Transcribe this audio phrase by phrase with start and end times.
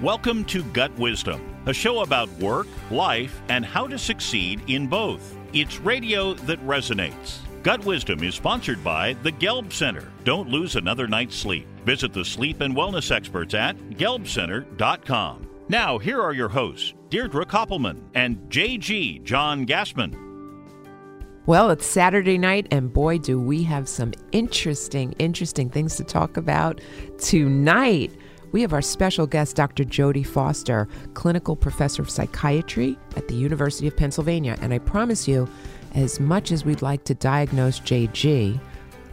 [0.00, 5.36] Welcome to Gut Wisdom, a show about work, life, and how to succeed in both.
[5.52, 7.38] It's radio that resonates.
[7.64, 10.12] Gut Wisdom is sponsored by the Gelb Center.
[10.22, 11.66] Don't lose another night's sleep.
[11.84, 15.48] Visit the sleep and wellness experts at gelbcenter.com.
[15.68, 20.16] Now, here are your hosts, Deirdre Koppelman and JG John Gassman.
[21.46, 26.36] Well, it's Saturday night, and boy, do we have some interesting, interesting things to talk
[26.36, 26.80] about
[27.18, 28.12] tonight.
[28.50, 29.84] We have our special guest, Dr.
[29.84, 34.56] Jody Foster, clinical professor of psychiatry at the University of Pennsylvania.
[34.62, 35.48] And I promise you,
[35.94, 38.58] as much as we'd like to diagnose JG,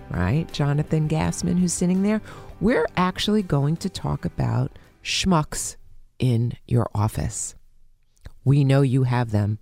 [0.10, 2.22] right, Jonathan Gassman, who's sitting there,
[2.62, 5.76] we're actually going to talk about schmucks
[6.18, 7.56] in your office.
[8.46, 9.60] We know you have them.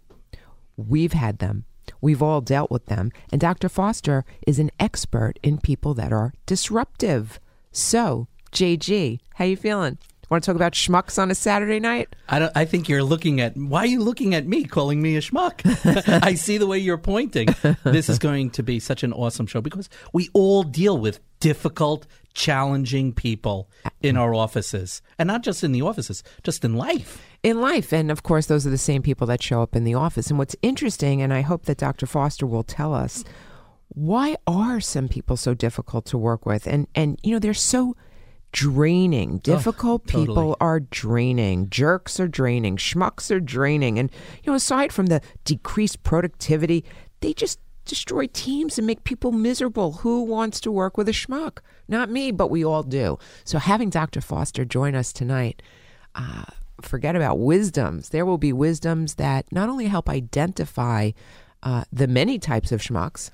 [0.77, 1.65] We've had them.
[1.99, 3.11] We've all dealt with them.
[3.31, 3.69] And Dr.
[3.69, 7.39] Foster is an expert in people that are disruptive.
[7.71, 9.97] So, JG, how you feeling?
[10.29, 12.15] Want to talk about schmucks on a Saturday night?
[12.29, 12.51] I don't.
[12.55, 13.55] I think you're looking at.
[13.55, 15.61] Why are you looking at me, calling me a schmuck?
[16.23, 17.49] I see the way you're pointing.
[17.83, 22.07] This is going to be such an awesome show because we all deal with difficult,
[22.33, 23.69] challenging people
[24.01, 27.21] in our offices, and not just in the offices, just in life.
[27.43, 29.93] In life, and of course, those are the same people that show up in the
[29.93, 30.29] office.
[30.29, 32.07] And what's interesting, and I hope that Dr.
[32.07, 33.23] Foster will tell us,
[33.89, 36.65] why are some people so difficult to work with?
[36.65, 37.95] And and you know, they're so
[38.53, 39.39] draining.
[39.39, 40.27] Difficult totally.
[40.27, 41.69] people are draining.
[41.69, 42.77] Jerks are draining.
[42.77, 43.99] Schmucks are draining.
[43.99, 44.09] And,
[44.43, 46.85] you know, aside from the decreased productivity,
[47.19, 49.93] they just destroy teams and make people miserable.
[49.93, 51.57] Who wants to work with a schmuck?
[51.89, 53.17] Not me, but we all do.
[53.43, 54.21] So having Dr.
[54.21, 55.61] Foster join us tonight,
[56.15, 56.45] uh,
[56.81, 58.09] forget about wisdoms.
[58.09, 61.11] There will be wisdoms that not only help identify
[61.63, 63.31] uh, the many types of schmucks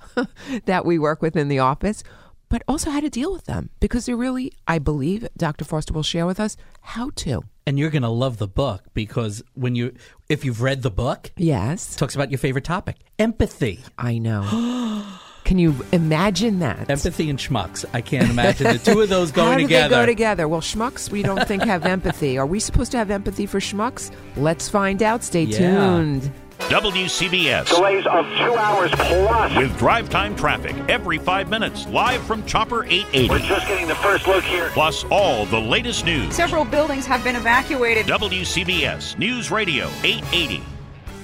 [0.64, 2.02] that we work with in the office,
[2.50, 5.64] but also how to deal with them because they're really, I believe, Dr.
[5.64, 7.44] Foster will share with us how to.
[7.66, 9.94] And you're going to love the book because when you,
[10.28, 13.80] if you've read the book, Yes, it talks about your favorite topic, empathy.
[13.96, 14.42] I know.
[15.44, 16.90] Can you imagine that?
[16.90, 17.84] Empathy and schmucks.
[17.94, 19.88] I can't imagine the two of those going How do together.
[19.96, 20.48] they go together?
[20.48, 22.36] Well, schmucks, we don't think have empathy.
[22.38, 24.10] Are we supposed to have empathy for schmucks?
[24.36, 25.24] Let's find out.
[25.24, 25.58] Stay Yeah.
[25.58, 26.30] tuned.
[26.68, 27.66] WCBS.
[27.66, 29.56] Delays of two hours plus.
[29.56, 33.28] With drive time traffic every five minutes, live from Chopper 880.
[33.28, 34.68] We're just getting the first look here.
[34.70, 36.34] Plus all the latest news.
[36.34, 38.06] Several buildings have been evacuated.
[38.06, 40.62] WCBS News Radio 880.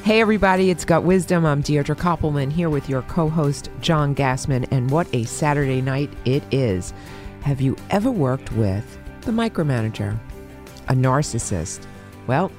[0.02, 1.44] Hey, everybody, it's Gut Wisdom.
[1.44, 6.10] I'm Deirdre Koppelman here with your co host, John Gassman, and what a Saturday night
[6.24, 6.92] it is.
[7.42, 10.18] Have you ever worked with the micromanager,
[10.88, 11.86] a narcissist?
[12.26, 12.50] Well,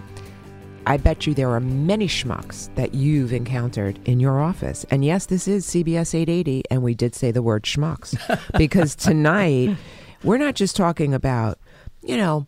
[0.90, 4.86] I bet you there are many schmucks that you've encountered in your office.
[4.90, 8.16] And yes, this is CBS 880, and we did say the word schmucks
[8.58, 9.76] because tonight
[10.24, 11.59] we're not just talking about,
[12.03, 12.47] you know,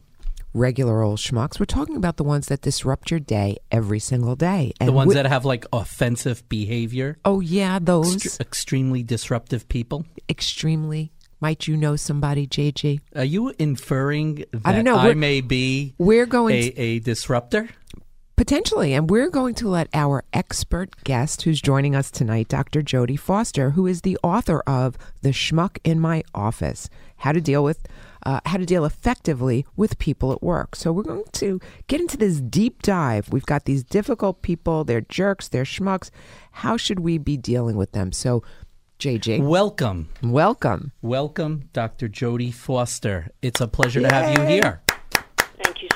[0.53, 1.59] regular old schmucks.
[1.59, 4.71] We're talking about the ones that disrupt your day every single day.
[4.79, 9.67] And the ones we- that have like offensive behavior, Oh, yeah, those extre- extremely disruptive
[9.67, 10.05] people.
[10.29, 11.11] extremely.
[11.41, 12.99] Might you know somebody, JG?
[13.15, 14.97] Are you inferring that I don't know.
[14.97, 17.69] I We're- may be We're going a, a disruptor?
[18.39, 22.81] Potentially, and we're going to let our expert guest who's joining us tonight, Dr.
[22.81, 27.65] Jody Foster, who is the author of The Schmuck in My Office How to Deal
[27.65, 27.85] with.
[28.25, 30.77] Uh, how to deal effectively with people at work.
[30.77, 33.27] So, we're going to get into this deep dive.
[33.29, 36.09] We've got these difficult people, they're jerks, they're schmucks.
[36.51, 38.13] How should we be dealing with them?
[38.13, 38.41] So,
[38.99, 40.07] JG, Welcome.
[40.23, 40.93] welcome.
[41.01, 42.07] Welcome, Dr.
[42.07, 43.31] Jody Foster.
[43.41, 44.81] It's a pleasure to have you here.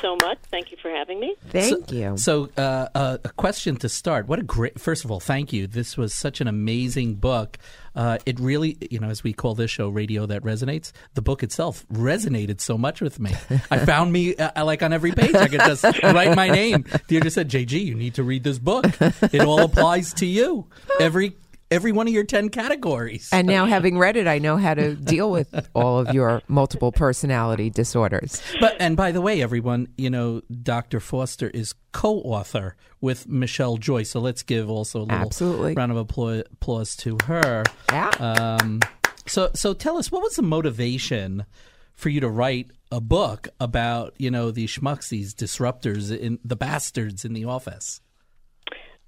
[0.04, 0.38] Thank you so much.
[0.52, 1.36] Thank you for having me.
[1.48, 2.18] Thank you.
[2.18, 4.28] So, uh, uh, a question to start.
[4.28, 5.66] What a great, first of all, thank you.
[5.66, 7.58] This was such an amazing book.
[7.96, 11.42] Uh, it really, you know, as we call this show, Radio That Resonates, the book
[11.42, 13.32] itself resonated so much with me.
[13.72, 16.86] I found me, uh, like on every page, I could just write my name.
[17.08, 18.86] Deirdre said, JG, you need to read this book.
[19.00, 20.68] It all applies to you.
[21.00, 21.34] Every,
[21.74, 23.30] every one of your 10 categories.
[23.32, 26.92] And now, having read it, I know how to deal with all of your multiple
[26.92, 28.42] personality disorders.
[28.60, 31.00] But and by the way, everyone, you know, Dr.
[31.00, 34.12] Foster is co-author with Michelle Joyce.
[34.12, 35.74] So let's give also a little Absolutely.
[35.74, 37.64] round of applause, applause to her.
[37.92, 38.10] Yeah.
[38.20, 38.82] Um,
[39.26, 41.46] so so tell us what was the motivation
[41.94, 46.56] for you to write a book about you know these schmucks, these disruptors, in the
[46.56, 48.02] bastards in the office.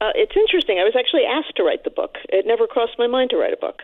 [0.02, 0.78] Uh, it's interesting.
[0.80, 2.18] I was actually asked to write the book.
[2.30, 3.82] It never crossed my mind to write a book.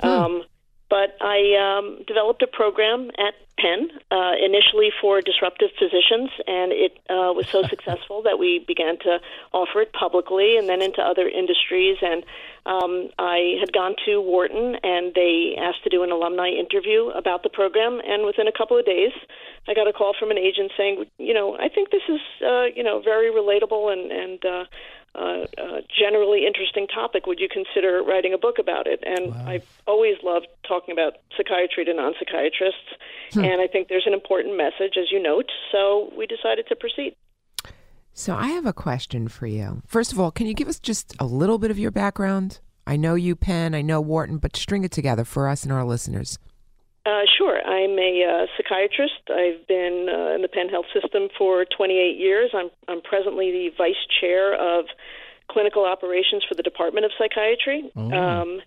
[0.00, 0.44] Um,
[0.90, 6.98] but I um, developed a program at Penn, uh, initially for disruptive physicians, and it
[7.08, 9.18] uh, was so successful that we began to
[9.52, 11.96] offer it publicly and then into other industries.
[12.02, 12.24] And
[12.66, 17.42] um, I had gone to Wharton, and they asked to do an alumni interview about
[17.42, 19.12] the program, and within a couple of days,
[19.66, 22.66] I got a call from an agent saying, you know, I think this is, uh,
[22.74, 24.64] you know, very relatable and and uh,
[25.14, 27.26] uh, uh, generally interesting topic.
[27.26, 29.02] Would you consider writing a book about it?
[29.06, 29.44] And Wow.
[29.46, 32.88] I've always loved talking about psychiatry to non psychiatrists,
[33.34, 35.50] and I think there's an important message, as you note.
[35.72, 37.14] So we decided to proceed.
[38.12, 39.82] So I have a question for you.
[39.86, 42.60] First of all, can you give us just a little bit of your background?
[42.86, 43.74] I know you, Penn.
[43.74, 46.38] I know Wharton, but string it together for us and our listeners.
[47.06, 47.60] Uh, sure.
[47.60, 49.20] I'm a uh, psychiatrist.
[49.28, 52.50] I've been uh, in the Penn Health System for 28 years.
[52.54, 54.86] I'm, I'm presently the vice chair of
[55.50, 57.90] clinical operations for the Department of Psychiatry.
[58.40, 58.62] Um,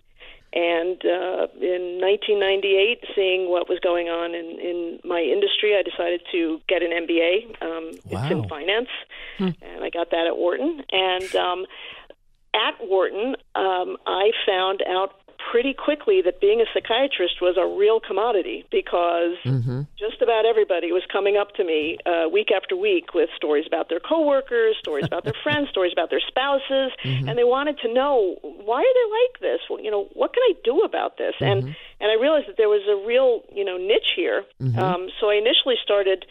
[0.52, 6.22] and uh, in 1998, seeing what was going on in, in my industry, I decided
[6.32, 7.60] to get an MBA.
[7.60, 8.88] Um, It's in finance,
[9.60, 10.82] and I got that at Wharton.
[10.90, 11.66] And um,
[12.54, 15.20] at Wharton, um, I found out
[15.50, 19.36] pretty quickly that being a psychiatrist was a real commodity because
[19.98, 23.88] just about everybody was coming up to me uh, week after week with stories about
[23.88, 26.92] their coworkers, stories about their friends, stories about their spouses,
[27.28, 29.60] and they wanted to know why are they like this?
[29.70, 31.34] Well, you know, what can I do about this?
[31.40, 34.44] And and I realized that there was a real you know niche here.
[34.78, 36.26] Um, so I initially started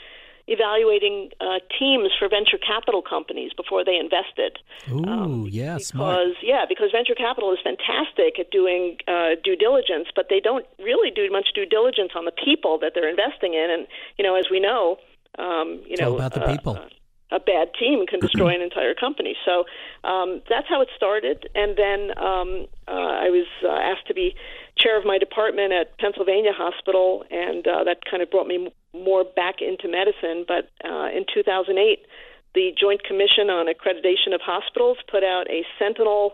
[0.48, 4.58] evaluating uh, teams for venture capital companies before they invested.
[4.90, 6.18] Ooh, yeah, smart.
[6.18, 10.66] Because yeah, because venture capital is fantastic at doing uh, due diligence, but they don't
[10.80, 13.68] really do much due diligence on the people that they're investing in.
[13.70, 14.98] And you know, as we know,
[15.38, 16.78] um, you It's know, about the uh, people.
[16.78, 16.88] uh,
[17.30, 19.36] a bad team can destroy an entire company.
[19.44, 19.66] So
[20.08, 21.50] um, that's how it started.
[21.56, 24.34] And then um, uh, I was uh, asked to be
[24.78, 29.24] chair of my department at Pennsylvania Hospital, and uh, that kind of brought me more
[29.24, 30.46] back into medicine.
[30.48, 32.06] But uh, in 2008,
[32.54, 36.34] the Joint Commission on Accreditation of Hospitals put out a sentinel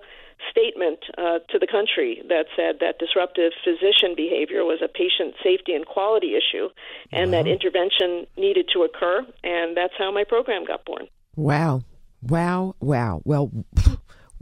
[0.51, 5.73] statement uh, to the country that said that disruptive physician behavior was a patient safety
[5.73, 6.69] and quality issue,
[7.11, 9.25] and that intervention needed to occur.
[9.43, 11.07] And that's how my program got born.
[11.35, 11.83] Wow.
[12.21, 12.75] Wow.
[12.79, 13.21] Wow.
[13.25, 13.51] Well,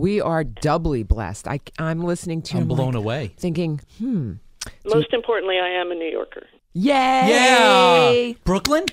[0.01, 1.47] we are doubly blessed.
[1.47, 3.33] I, I'm listening to I'm blown like, away.
[3.37, 4.33] thinking, hmm.
[4.85, 6.47] Most importantly, I am a New Yorker.
[6.73, 8.27] Yay!
[8.29, 8.85] Yeah, Brooklyn.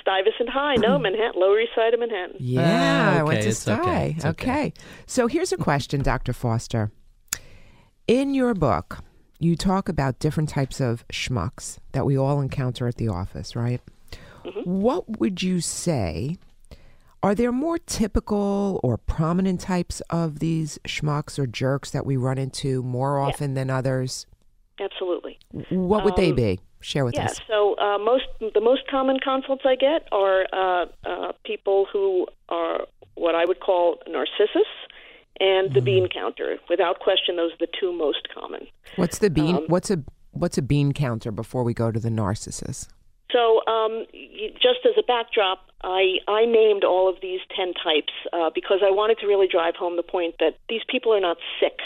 [0.00, 2.36] Stuyvesant High, no, Manhattan, Lower East Side of Manhattan.
[2.38, 4.16] Yeah, Ah, I went okay, to it's okay, Stuyve.
[4.16, 4.72] it's okay.
[5.06, 6.32] So here's a question, Dr.
[6.32, 6.90] Foster.
[8.06, 8.98] In your book,
[9.38, 13.80] you talk about different types of schmucks that we all encounter at the office, right?
[14.44, 14.60] Mm-hmm.
[14.70, 16.38] What would you say?
[17.22, 22.38] Are there more typical or prominent types of these schmucks or jerks that we run
[22.38, 24.26] into more often than others?
[24.78, 25.38] Absolutely.
[25.68, 26.60] What would they Um, be?
[26.80, 27.26] Share with Yeah.
[27.26, 27.38] us.
[27.46, 28.24] So uh, most
[28.54, 32.86] the most common consults I get are uh, uh, people who are
[33.16, 34.80] what I would call narcissists
[35.38, 36.58] and the bean counter.
[36.70, 38.66] Without question, those are the two most common.
[38.96, 39.56] What's the bean?
[39.56, 40.02] um, what's a
[40.32, 42.88] what's a bean counter before we go to the narcissist?
[43.30, 44.06] So, um,
[44.62, 48.90] just as a backdrop, I, I named all of these 10 types uh, because I
[48.90, 51.78] wanted to really drive home the point that these people are not sick.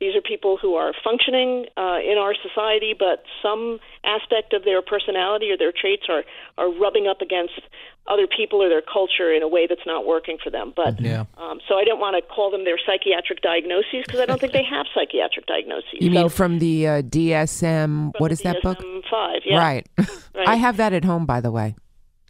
[0.00, 4.82] These are people who are functioning uh, in our society, but some aspect of their
[4.82, 6.24] personality or their traits are,
[6.58, 7.60] are rubbing up against
[8.08, 10.72] other people or their culture in a way that's not working for them.
[10.74, 11.26] But Yeah.
[11.36, 14.52] um, so I didn't want to call them their psychiatric diagnoses because I don't think
[14.52, 16.00] they have psychiatric diagnoses.
[16.00, 18.18] You so, mean from the uh, DSM?
[18.18, 18.82] What is that book?
[19.10, 19.58] Five, yeah.
[19.58, 19.86] Right.
[19.98, 20.08] Right.
[20.48, 21.76] I have that at home, by the way.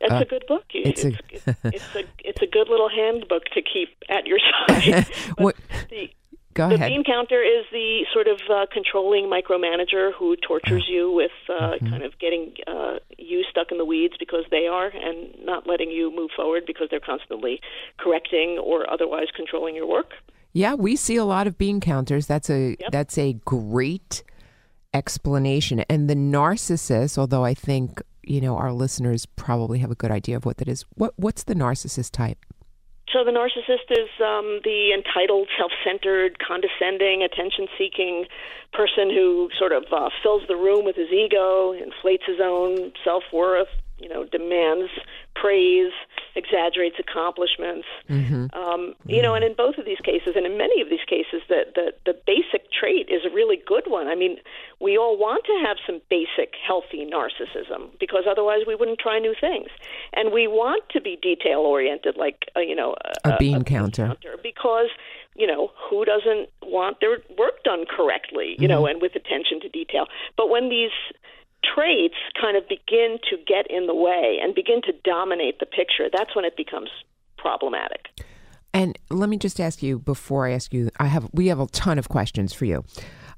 [0.03, 0.65] It's Uh, a good book.
[0.73, 4.39] You- it's a- it's, it's a it's a good little handbook to keep at your
[4.69, 5.07] side.
[5.39, 5.57] What-
[5.91, 6.11] the,
[6.55, 6.91] Go the ahead.
[6.91, 10.93] bean counter is the sort of uh, controlling micromanager who tortures Uh-huh.
[10.97, 11.89] you with uh, Mm-hmm.
[11.91, 15.91] kind of getting uh, you stuck in the weeds because they are, and not letting
[15.91, 17.55] you move forward because they're constantly
[17.99, 20.11] correcting or otherwise controlling your work.
[20.53, 22.27] Yeah, we see a lot of bean counters.
[22.27, 22.91] That's a Yep.
[22.97, 24.23] that's a great
[24.93, 25.81] explanation.
[25.89, 30.37] And the narcissist, although I think you know our listeners probably have a good idea
[30.37, 30.85] of what that is.
[30.95, 32.39] What what's the narcissist type?
[33.13, 38.25] So the narcissist is um, the entitled, self-centered, condescending, attention-seeking
[38.73, 43.69] person who sort of uh, fills the room with his ego, inflates his own self-worth,
[43.99, 44.91] you know, demands
[45.35, 45.93] praise,
[46.35, 47.87] exaggerates accomplishments.
[48.55, 51.43] Um, you know, and in both of these cases, and in many of these cases,
[51.49, 54.07] the, the the basic trait is a really good one.
[54.09, 54.37] I mean,
[54.81, 59.35] we all want to have some basic healthy narcissism because otherwise we wouldn't try new
[59.41, 59.69] things,
[60.13, 64.15] and we want to be detail oriented, like uh, you know, A a bean counter.
[64.43, 64.89] because
[65.35, 69.69] you know who doesn't want their work done correctly you know and with attention to
[69.71, 70.05] detail
[70.37, 70.91] but when these
[71.75, 76.09] traits kind of begin to get in the way and begin to dominate the picture
[76.13, 76.91] that's when it becomes
[77.39, 78.09] problematic
[78.75, 80.91] And let me just ask you before I ask you.
[80.99, 82.85] I have we have a ton of questions for you.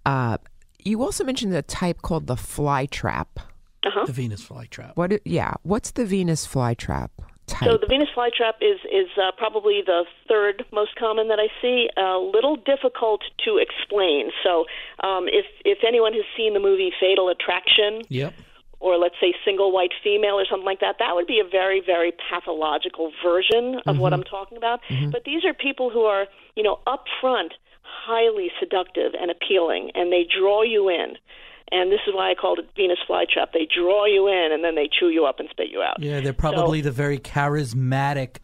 [0.07, 0.39] Uh,
[0.85, 3.41] you also mentioned a type called the fly trap.
[3.85, 4.07] Uh-huh.
[4.07, 4.93] The Venus flytrap.
[4.95, 5.21] What?
[5.25, 5.55] Yeah.
[5.63, 7.11] What's the Venus flytrap
[7.47, 7.69] type?
[7.69, 11.89] So the Venus flytrap is is uh, probably the third most common that I see.
[11.97, 14.31] A little difficult to explain.
[14.43, 14.65] So
[15.03, 18.35] um, if if anyone has seen the movie Fatal Attraction, Yep.
[18.81, 21.81] or let's say single white female or something like that, that would be a very,
[21.85, 24.81] very pathological version of what I'm talking about.
[25.11, 27.51] But these are people who are, you know, upfront,
[27.83, 31.17] highly seductive and appealing, and they draw you in.
[31.77, 33.53] And this is why I called it Venus flytrap.
[33.53, 36.01] They draw you in, and then they chew you up and spit you out.
[36.01, 38.37] Yeah, they're probably the very charismatic,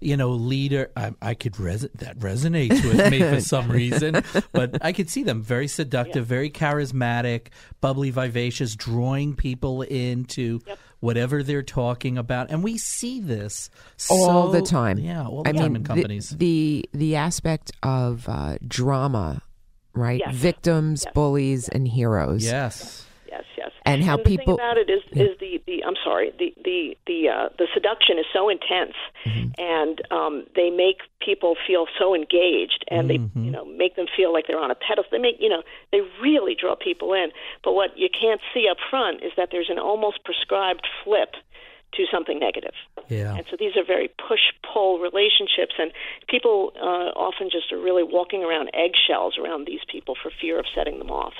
[0.00, 0.90] you know, leader.
[0.96, 5.22] I, I could res- that resonates with me for some reason, but I could see
[5.22, 7.48] them very seductive, very charismatic,
[7.80, 10.60] bubbly, vivacious, drawing people into
[11.00, 13.70] whatever they're talking about, and we see this
[14.10, 14.98] all so- the time.
[14.98, 16.30] Yeah, all the I time mean, in the- companies.
[16.30, 19.42] The, the aspect of uh, drama,
[19.96, 20.20] right?
[20.24, 20.34] Yes.
[20.34, 21.14] Victims, Yes.
[21.14, 22.44] bullies, and heroes.
[22.44, 23.44] Yes, yes.
[23.56, 23.70] yes.
[23.84, 26.96] And how the people- thing about it is, is the, the I'm sorry the the
[27.06, 29.48] the uh, the seduction is so intense, Mm-hmm.
[29.58, 33.44] and um, they make people feel so engaged, and they Mm-hmm.
[33.44, 35.10] you know make them feel like they're on a pedestal.
[35.12, 35.62] They make you know
[35.92, 37.28] they really draw people in.
[37.64, 41.34] But what you can't see up front is that there's an almost prescribed flip
[41.94, 42.74] to something negative.
[43.08, 43.34] Yeah.
[43.36, 44.40] And so these are very push
[44.72, 45.92] pull relationships, and
[46.28, 50.66] people uh, often just are really walking around eggshells around these people for fear of
[50.74, 51.34] setting them off.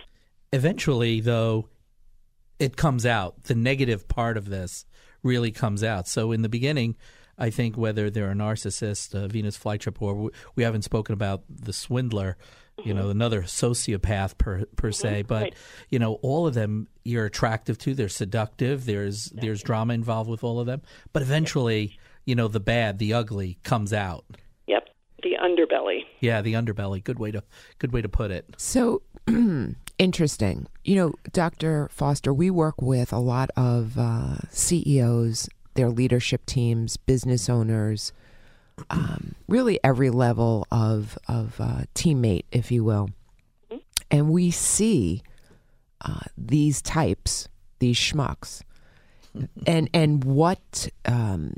[0.53, 1.69] eventually though
[2.59, 4.87] it comes out the negative part of this
[5.23, 6.95] really comes out so in the beginning
[7.37, 11.43] i think whether they're a narcissist a venus flytrap or we- we haven't spoken about
[11.51, 12.37] the swindler
[12.85, 15.55] you know another sociopath per per se but right.
[15.89, 20.45] you know all of them you're attractive to they're seductive there's there's drama involved with
[20.45, 24.25] all of them but eventually you know the bad the ugly comes out
[24.67, 24.89] Yep,
[25.23, 26.05] the underbelly.
[26.21, 27.43] yeah the underbelly good way to
[27.79, 29.03] good way to put it So
[29.99, 30.67] interesting.
[30.85, 31.89] You know, Dr.
[31.91, 38.13] Foster, we work with a lot of uh, CEOs, their leadership teams, business owners,
[38.91, 43.11] um, really every level of, of uh, teammate, if you will.
[44.11, 45.23] And we see
[46.01, 48.63] uh, these types, these schmucks,
[49.67, 51.55] and and what um,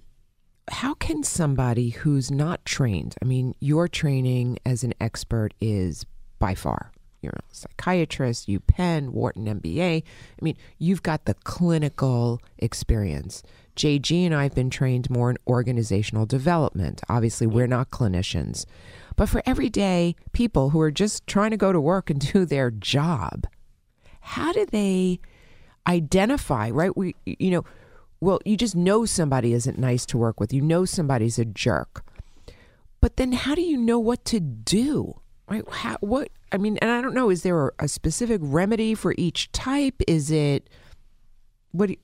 [0.70, 6.04] how can somebody who's not trained i mean your training as an expert is
[6.38, 6.92] by far.
[7.20, 13.42] You're a psychiatrist you penn wharton mba i mean you've got the clinical experience
[13.78, 17.00] jg and i've been trained more in organizational development.
[17.08, 18.66] Obviously we're not clinicians.
[19.16, 22.70] But for everyday people who are just trying to go to work and do their
[22.70, 23.46] job
[24.28, 25.20] how do they
[25.86, 26.94] identify right?
[26.96, 27.64] We you know
[28.20, 30.52] well you just know somebody isn't nice to work with.
[30.52, 32.04] You know somebody's a jerk.
[33.00, 35.20] But then how do you know what to do?
[35.48, 35.64] Right?
[35.70, 39.50] How, what i mean and i don't know is there a specific remedy for each
[39.52, 40.02] type?
[40.06, 40.68] Is it
[41.72, 41.96] what you,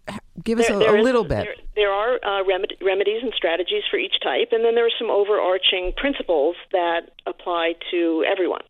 [0.43, 3.23] give us There- a, there a is- little bit There, there are uh, remed- remedies
[3.23, 8.25] and strategies for each type, and then there are some overarching principles that apply to
[8.31, 8.63] everyone.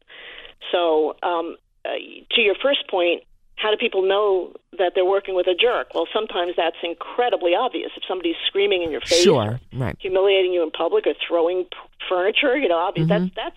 [0.72, 1.90] So, um, uh,
[2.32, 3.22] to your first point,
[3.56, 5.94] how do people know that they're working with a jerk?
[5.94, 7.90] Well, sometimes that's incredibly obvious.
[7.96, 11.66] If somebody's screaming in your face, sure right humiliating you in public, or throwing
[12.08, 13.08] furniture, you know, obvious.
[13.08, 13.28] Mm-hmm.
[13.34, 13.56] That's that's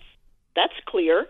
[0.54, 1.26] that's clear.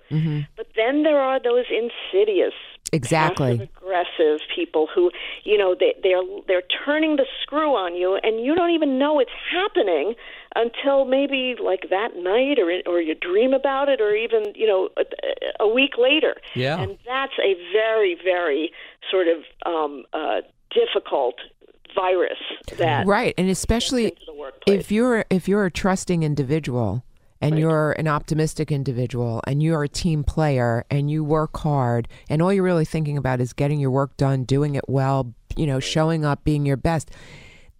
[0.56, 2.54] But then there are those insidious
[2.92, 3.70] exactly.
[3.76, 5.10] Aggressive people who
[5.44, 9.18] you know they they're they're turning the screw on you and you don't even know
[9.20, 10.14] it's happening
[10.56, 14.88] until maybe like that night or or you dream about it or even you know
[14.96, 15.04] a,
[15.64, 16.34] a week later.
[16.54, 16.80] Yeah.
[16.80, 18.72] and that's a very very
[19.10, 20.40] sort of um uh
[20.70, 21.36] difficult
[21.94, 22.38] virus
[22.76, 23.34] that right.
[23.38, 27.04] And especially the if you're if you're a trusting individual
[27.40, 32.42] and you're an optimistic individual and you're a team player and you work hard and
[32.42, 35.80] all you're really thinking about is getting your work done doing it well you know
[35.80, 37.10] showing up being your best.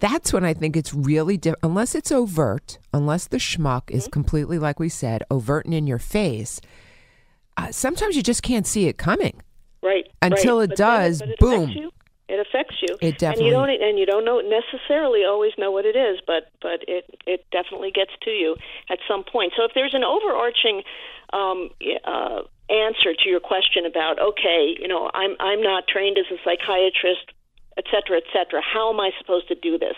[0.01, 4.57] That's when i think it's really di- unless it's overt unless the schmuck is completely
[4.59, 6.61] like we said overt and in your face
[7.57, 9.43] uh, sometimes you just can't see it coming.
[9.83, 10.65] Right Until right.
[10.65, 11.91] it But then does, it boom.
[12.29, 15.85] It affects you It and you don't and you don't know necessarily always know what
[15.85, 18.57] it is but but it it definitely gets to you
[18.91, 20.83] at some point so if there's an overarching
[21.33, 21.71] um
[22.05, 26.39] uh answer to your question about okay you know i'm i'm not trained as a
[26.45, 27.33] psychiatrist
[27.79, 28.61] et cetera, et cetera.
[28.61, 29.95] How am I supposed to do this?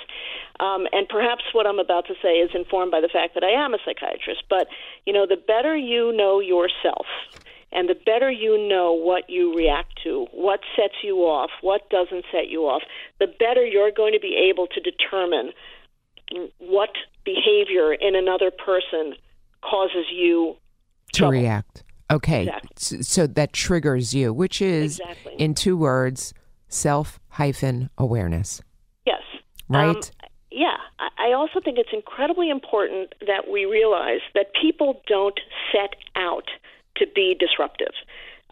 [0.60, 3.50] Um, and perhaps what I'm about to say is informed by the fact that I
[3.50, 4.44] am a psychiatrist.
[4.50, 4.68] But,
[5.06, 7.06] you know, the better you know yourself
[7.72, 12.24] and the better you know what you react to, what sets you off, what doesn't
[12.32, 12.82] set you off,
[13.18, 15.52] the better you're going to be able to determine
[16.58, 16.90] what
[17.24, 19.14] behavior in another person
[19.62, 20.56] causes you
[21.12, 21.32] to trouble.
[21.32, 23.02] react okay Exactly.
[23.02, 25.34] So that triggers you which is Exactly.
[25.38, 26.32] in two words
[26.68, 28.62] self hyphen awareness.
[29.06, 29.22] Yes.
[29.68, 29.96] Right?
[29.96, 30.02] Um,
[30.50, 30.76] yeah.
[31.18, 35.38] I also think it's incredibly important that we realize that people don't
[35.72, 36.48] set out
[36.96, 37.94] to be disruptive.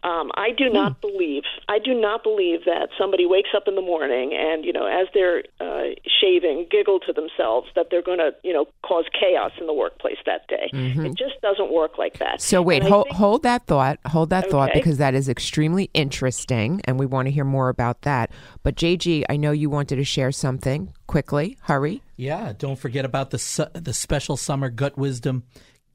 [0.04, 3.80] Um, I do not believe I do not believe that somebody wakes up in the
[3.82, 8.30] morning and you know as they're uh, shaving giggle to themselves that they're going to
[8.44, 10.70] you know cause chaos in the workplace that day.
[10.72, 12.40] It just doesn't work like that.
[12.40, 13.98] So wait, hold, think- hold that thought.
[14.06, 18.02] Hold that thought because that is extremely interesting, and we want to hear more about
[18.02, 18.30] that.
[18.62, 21.58] But JG, I know you wanted to share something quickly.
[21.62, 22.02] Hurry.
[22.16, 25.42] Yeah, don't forget about the su- the special summer gut wisdom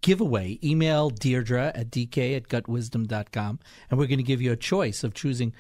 [0.04, 0.60] giveaway.
[0.64, 5.16] Email Deirdre at dk at gutwisdom.com, and we're going to give you a choice of
[5.16, 5.54] choosing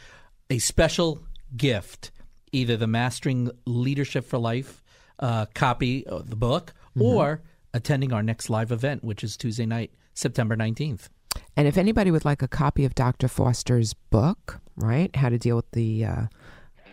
[0.51, 1.23] a special
[1.57, 2.11] gift,
[2.51, 4.83] either the Mastering Leadership for Life
[5.17, 7.41] uh, copy of the book or
[7.73, 11.09] attending our next live event, which is Tuesday night, September 19th.
[11.57, 13.27] And if anybody would like a copy of Dr.
[13.27, 16.21] Foster's book, right, How to Deal with the uh,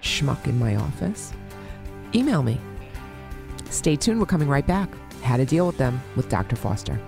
[0.01, 1.33] Schmuck in My Office,
[2.15, 2.59] email me.
[3.69, 4.21] Stay tuned.
[4.21, 4.89] We're coming right back.
[5.23, 6.57] How to Deal with Them with Dr.
[6.57, 6.99] Foster.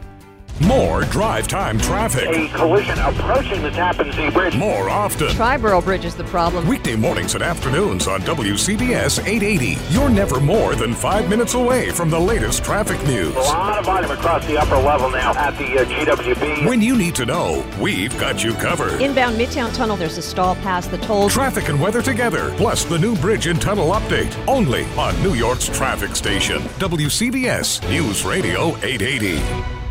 [0.61, 2.29] More drive time traffic.
[2.29, 4.55] A collision approaching the Tappan Zee Bridge.
[4.57, 5.29] More often.
[5.29, 6.69] Triborough Bridge is the problem.
[6.69, 9.79] Weekday mornings and afternoons on WCBS 880.
[9.93, 13.35] You're never more than five minutes away from the latest traffic news.
[13.35, 16.67] A lot of volume across the upper level now at the uh, GWB.
[16.67, 19.01] When you need to know, we've got you covered.
[19.01, 21.29] Inbound Midtown Tunnel, there's a stall past the toll.
[21.29, 24.33] Traffic and weather together, plus the new bridge and tunnel update.
[24.47, 26.59] Only on New York's traffic station.
[26.79, 29.82] WCBS News Radio 880.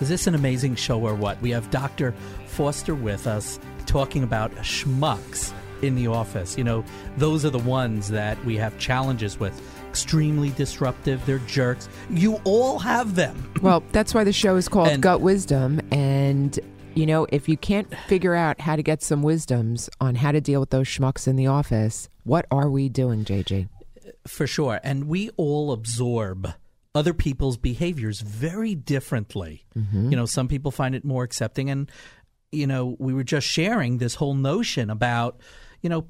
[0.00, 1.40] Is this an amazing show or what?
[1.42, 2.14] We have Dr.
[2.46, 5.52] Foster with us talking about schmucks
[5.82, 6.56] in the office.
[6.56, 6.84] You know,
[7.16, 9.60] those are the ones that we have challenges with.
[9.90, 11.88] Extremely disruptive, they're jerks.
[12.10, 13.46] You all have them.
[13.62, 15.80] Well, that's why the show is called And- Gut Wisdom.
[15.92, 16.58] And,
[16.94, 20.40] you know, if you can't figure out how to get some wisdoms on how to
[20.40, 23.68] deal with those schmucks in the office, what are we doing, JG?
[24.26, 24.80] For sure.
[24.82, 26.54] And we all absorb
[26.94, 29.64] other people's behaviors very differently.
[29.74, 31.70] You know, some people find it more accepting.
[31.70, 31.90] And,
[32.50, 35.40] you know, we were just sharing this whole notion about,
[35.82, 36.06] you know,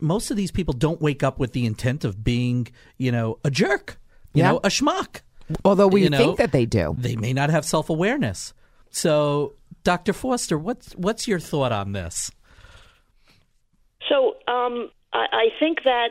[0.00, 3.50] most of these people don't wake up with the intent of being, you know, a
[3.50, 3.98] jerk,
[4.32, 4.52] you Yeah.
[4.52, 5.20] know, a schmuck.
[5.64, 6.96] Although we You know, think that they do.
[6.98, 8.54] They may not have self awareness.
[8.90, 9.52] So,
[9.84, 10.12] Dr.
[10.14, 12.30] Foster, what's what's your thought on this?
[14.08, 16.08] So um, I, I think that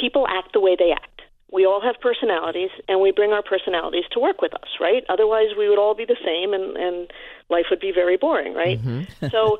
[0.00, 1.17] people act the way they act.
[1.52, 5.02] We all have personalities, and we bring our personalities to work with us, right?
[5.08, 7.10] Otherwise, we would all be the same, and, and
[7.48, 8.78] life would be very boring, right?
[9.30, 9.58] so,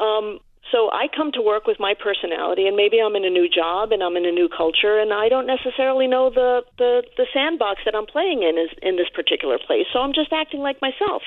[0.00, 0.40] um,
[0.72, 3.92] so I come to work with my personality, and maybe I'm in a new job
[3.92, 7.80] and I'm in a new culture, and I don't necessarily know the the, the sandbox
[7.84, 9.86] that I'm playing in is in this particular place.
[9.92, 11.22] So I'm just acting like myself.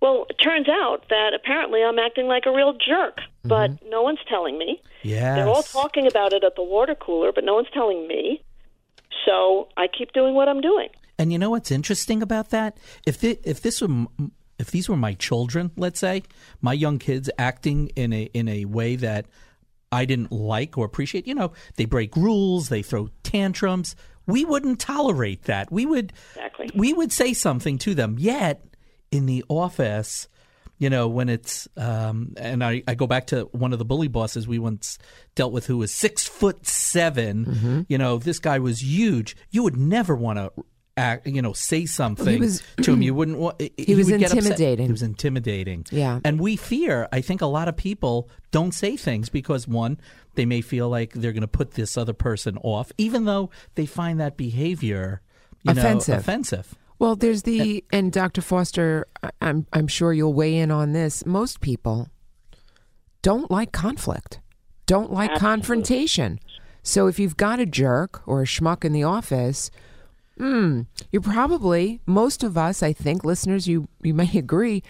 [0.00, 4.18] Well, it turns out that apparently I'm acting like a real jerk, but no one's
[4.28, 4.82] telling me.
[5.02, 8.42] Yeah, They're all talking about it at the water cooler, but no one's telling me.
[9.24, 10.88] So I keep doing what I'm doing.
[11.18, 12.76] And you know what's interesting about that?
[13.06, 14.06] If if this were
[14.58, 16.22] if these were my children, let's say,
[16.60, 19.26] my young kids acting in a in a way that
[19.92, 23.94] I didn't like or appreciate, you know, they break rules, they throw tantrums,
[24.26, 25.70] we wouldn't tolerate that.
[25.70, 26.70] We would Exactly.
[26.74, 28.16] we would say something to them.
[28.18, 28.64] Yet
[29.10, 30.28] in the office,
[30.78, 34.08] you know, when it's um, and I, I go back to one of the bully
[34.08, 34.98] bosses we once
[35.34, 37.80] dealt with who was six foot 7 Mm-hmm.
[37.88, 39.36] You know, this guy was huge.
[39.50, 40.52] You would never want to.
[40.96, 43.02] Act, you know, say something was- to him.
[43.02, 43.60] You wouldn't want.
[43.60, 44.36] He, was get upset.
[44.36, 44.86] intimidating.
[44.86, 45.84] He was intimidating.
[45.90, 46.20] Yeah.
[46.24, 47.08] and we fear.
[47.10, 49.98] I think a lot of people don't say things because one,
[50.36, 53.86] they may feel like they're going to put this other person off, even though they
[53.86, 55.20] find that behavior
[55.64, 56.76] you know, Offensive.
[57.04, 58.40] Well, there's the and Dr.
[58.40, 59.06] Foster,
[59.42, 61.26] I'm I'm sure you'll weigh in on this.
[61.26, 62.08] Most people
[63.22, 64.40] don't like conflict,
[64.86, 66.38] don't like confrontation.
[66.82, 69.70] So if you've got a jerk or a schmuck in the office,
[70.38, 74.82] hmm, you're probably most of us, I think, listeners, you you may agree.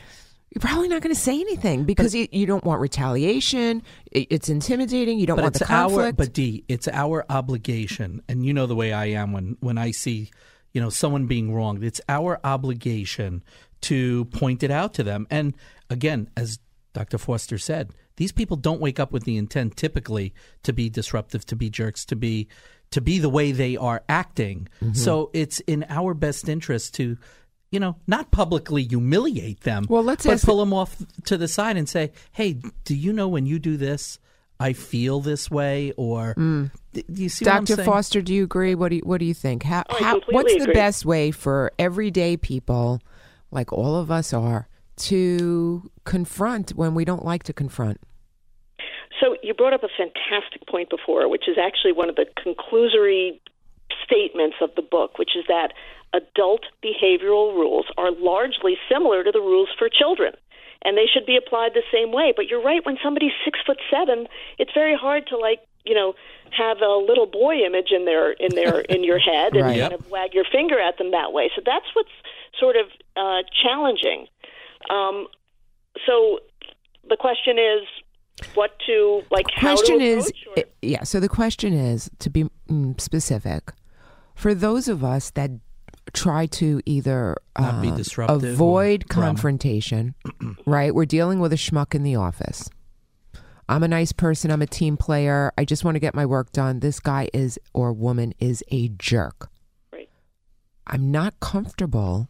[0.55, 3.83] You're probably not going to say anything because you, you don't want retaliation.
[4.13, 5.19] It- It's intimidating.
[5.19, 6.07] You don't want the conflict.
[6.07, 9.79] our but D, it's our obligation, and you know the way I am when when
[9.79, 10.31] I see
[10.75, 11.83] you know someone being wronged.
[11.83, 13.43] It's our obligation
[13.83, 15.27] to point it out to them.
[15.31, 15.55] And
[15.89, 16.59] again, as
[16.93, 17.17] Dr.
[17.19, 21.57] Foster said, these people don't wake up with the intent typically to be disruptive, to
[21.57, 22.49] be jerks, to be
[22.91, 24.69] to be the way they are acting.
[24.83, 24.93] Mm-hmm.
[24.95, 27.17] So it's in our best interest to.
[27.71, 29.87] You know, not publicly humiliate them.
[29.89, 33.27] Well, let's but pull them off to the side and say, "Hey, do you know
[33.27, 34.21] when you do this,
[34.61, 36.71] I feel this way, or Mm.
[36.95, 37.85] Do you see what I'm Dr.
[37.85, 38.75] Foster, do you agree?
[38.75, 39.63] What do you, what do you think?
[39.63, 40.75] How, oh, I how completely what's the agree.
[40.75, 43.01] best way for everyday people,
[43.51, 48.01] like all of us are, to confront when we don't like to confront?
[49.21, 52.27] So you you brought up a fantastic point before, which is actually one of the
[52.45, 53.41] conclusory
[54.05, 55.73] statements of the book, which is that
[56.13, 60.33] adult behavioral rules are largely similar to the rules for children.
[60.85, 62.33] And they should be applied the same way.
[62.37, 64.27] But you're right, when somebody's six foot seven,
[64.59, 66.15] it's very hard to like, you know,
[66.57, 69.81] have a little boy image in their in their in your head and Right.
[69.81, 71.51] kind of wag your finger at them that way.
[71.57, 72.11] So that's what's
[72.59, 74.27] sort of uh, challenging.
[74.91, 75.27] Um,
[76.07, 76.41] so
[77.09, 77.83] the question is
[78.55, 80.33] what to like how question to is
[80.83, 83.73] yeah so the question is to be mm, specific
[84.35, 85.51] for those of us that
[86.13, 90.15] try to either Not be um, avoid confrontation
[90.67, 90.95] right?
[90.95, 92.69] We're dealing with a schmuck in the office.
[93.69, 94.51] I'm a nice person.
[94.51, 95.53] I'm a team player.
[95.57, 96.81] I just want to get my work done.
[96.81, 99.49] This guy is or woman is a jerk.
[99.93, 100.11] Right.
[100.87, 102.29] i'm not comfortable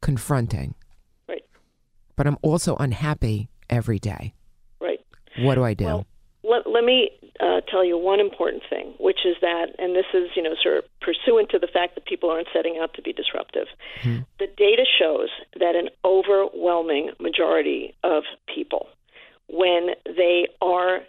[0.00, 0.74] confronting.
[1.28, 1.44] Right.
[2.16, 4.34] But i'm also unhappy every day.
[4.80, 5.00] Right.
[5.38, 5.84] What do i do?
[5.84, 6.06] Well,
[6.48, 10.30] let, let me uh, tell you one important thing, which is that, and this is,
[10.36, 13.12] you know, sort of pursuant to the fact that people aren't setting out to be
[13.12, 13.66] disruptive.
[14.38, 15.28] The data shows
[15.58, 18.88] that an overwhelming majority of people,
[19.48, 21.00] when they are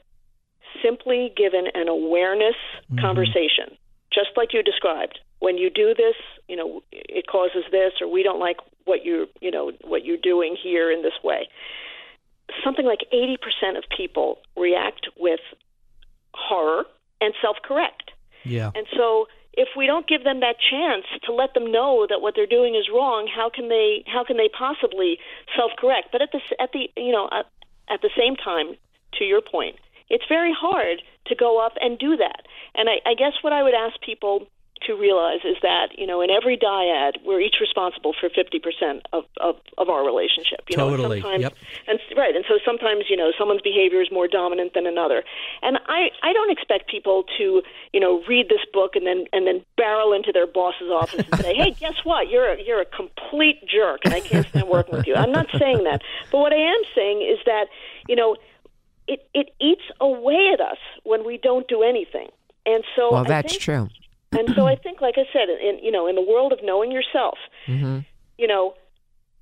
[0.84, 2.56] simply given an awareness
[3.00, 3.78] conversation,
[4.13, 6.15] just like you described, when you do this,
[6.47, 10.17] you know, it causes this, or we don't like what you're, you know, what you're
[10.17, 11.47] doing here in this way
[12.63, 15.39] something like 80% of people react with
[16.33, 16.86] horror
[17.21, 18.12] and self correct.
[18.43, 18.71] Yeah.
[18.75, 22.36] And so if we don't give them that chance to let them know that what
[22.36, 25.17] they're doing is wrong, how can they how can they possibly
[25.55, 26.10] self correct?
[26.12, 27.47] But at the at the you know at,
[27.89, 28.77] at the same time,
[29.17, 29.77] to your point,
[30.10, 32.45] it's very hard to go up and do that.
[32.75, 34.47] And I, I guess what I would ask people
[34.85, 39.23] to realize is that you know in every dyad we're each responsible for 50% of,
[39.41, 41.21] of, of our relationship you know and Totally.
[41.21, 41.53] sometimes Yep.
[41.87, 45.23] and right and so sometimes you know someone's behavior is more dominant than another.
[45.61, 47.61] And i i don't expect people to
[47.93, 51.41] you know read this book and then and then barrel into their boss's office and
[51.41, 52.29] say hey guess what?
[52.29, 55.15] You're a you're a complete jerk and i can't stand working with you.
[55.15, 56.01] I'm not saying that.
[56.31, 57.65] But what i am saying is that
[58.07, 58.35] you know
[59.07, 62.27] it it eats away at us when we don't do anything.
[62.65, 63.89] And so well I that's think- true
[64.31, 66.91] and so I think, like I said, in you know, in the world of knowing
[66.91, 67.37] yourself,
[67.67, 67.99] Mm-hmm.
[68.37, 68.73] you know,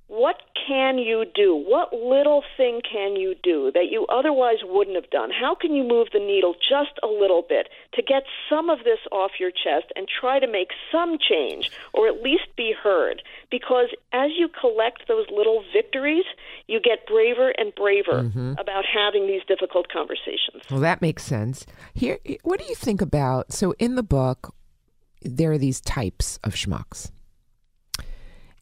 [0.08, 0.36] what
[0.68, 1.56] can you do?
[1.56, 5.30] What little thing can you do that you otherwise wouldn't have done?
[5.32, 9.00] How can you move the needle just a little bit to get some of this
[9.10, 13.20] off your chest and try to make some change or at least be heard?
[13.50, 16.24] Because as you collect those little victories,
[16.68, 20.62] you get braver and braver about having these difficult conversations.
[20.70, 21.66] Well, that makes sense.
[21.94, 23.52] Here, what do you think about?
[23.52, 24.54] So, in the book,
[25.26, 27.10] there are these types of schmucks,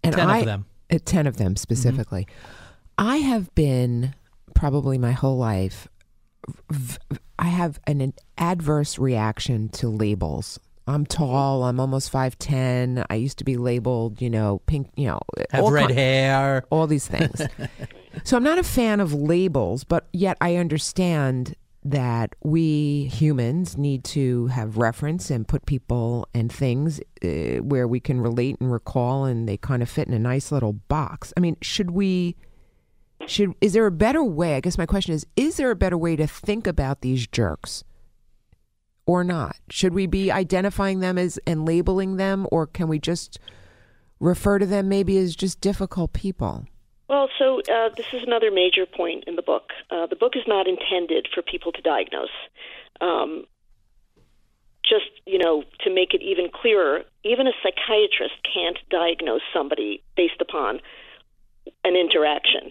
[0.03, 0.67] and Ten I, of them.
[0.93, 2.27] uh, ten of them specifically.
[2.99, 4.15] I have been
[4.55, 5.89] probably my whole life.
[6.71, 6.99] v-
[7.39, 10.59] I have an adverse reaction to labels.
[10.87, 11.65] I'm tall.
[11.65, 13.05] I'm almost five ten.
[13.09, 14.91] I used to be labeled, you know, pink.
[14.97, 16.65] You know, Have red ki- hair.
[16.71, 17.41] all these things.
[18.25, 24.05] so I'm not a fan of labels, but yet I understand that we humans need
[24.05, 29.27] to have reference and put people and things uh, where we can relate and recall
[29.27, 31.33] and they kind of fit in a nice little box.
[31.37, 32.37] I mean, should we
[33.27, 34.57] should is there a better way?
[34.57, 37.85] I guess my question is is there a better way to think about these jerks?
[39.07, 39.57] Or not?
[39.69, 43.39] Should we be identifying them as and labeling them or can we just
[44.19, 46.65] refer to them maybe as just difficult people?
[47.09, 49.71] Well, so uh, this is another major point in the book.
[49.91, 52.29] Uh, the book is not intended for people to diagnose.
[53.01, 53.45] Um,
[54.89, 60.41] just you know, to make it even clearer, even a psychiatrist can't diagnose somebody based
[60.41, 60.81] upon
[61.85, 62.71] an interaction.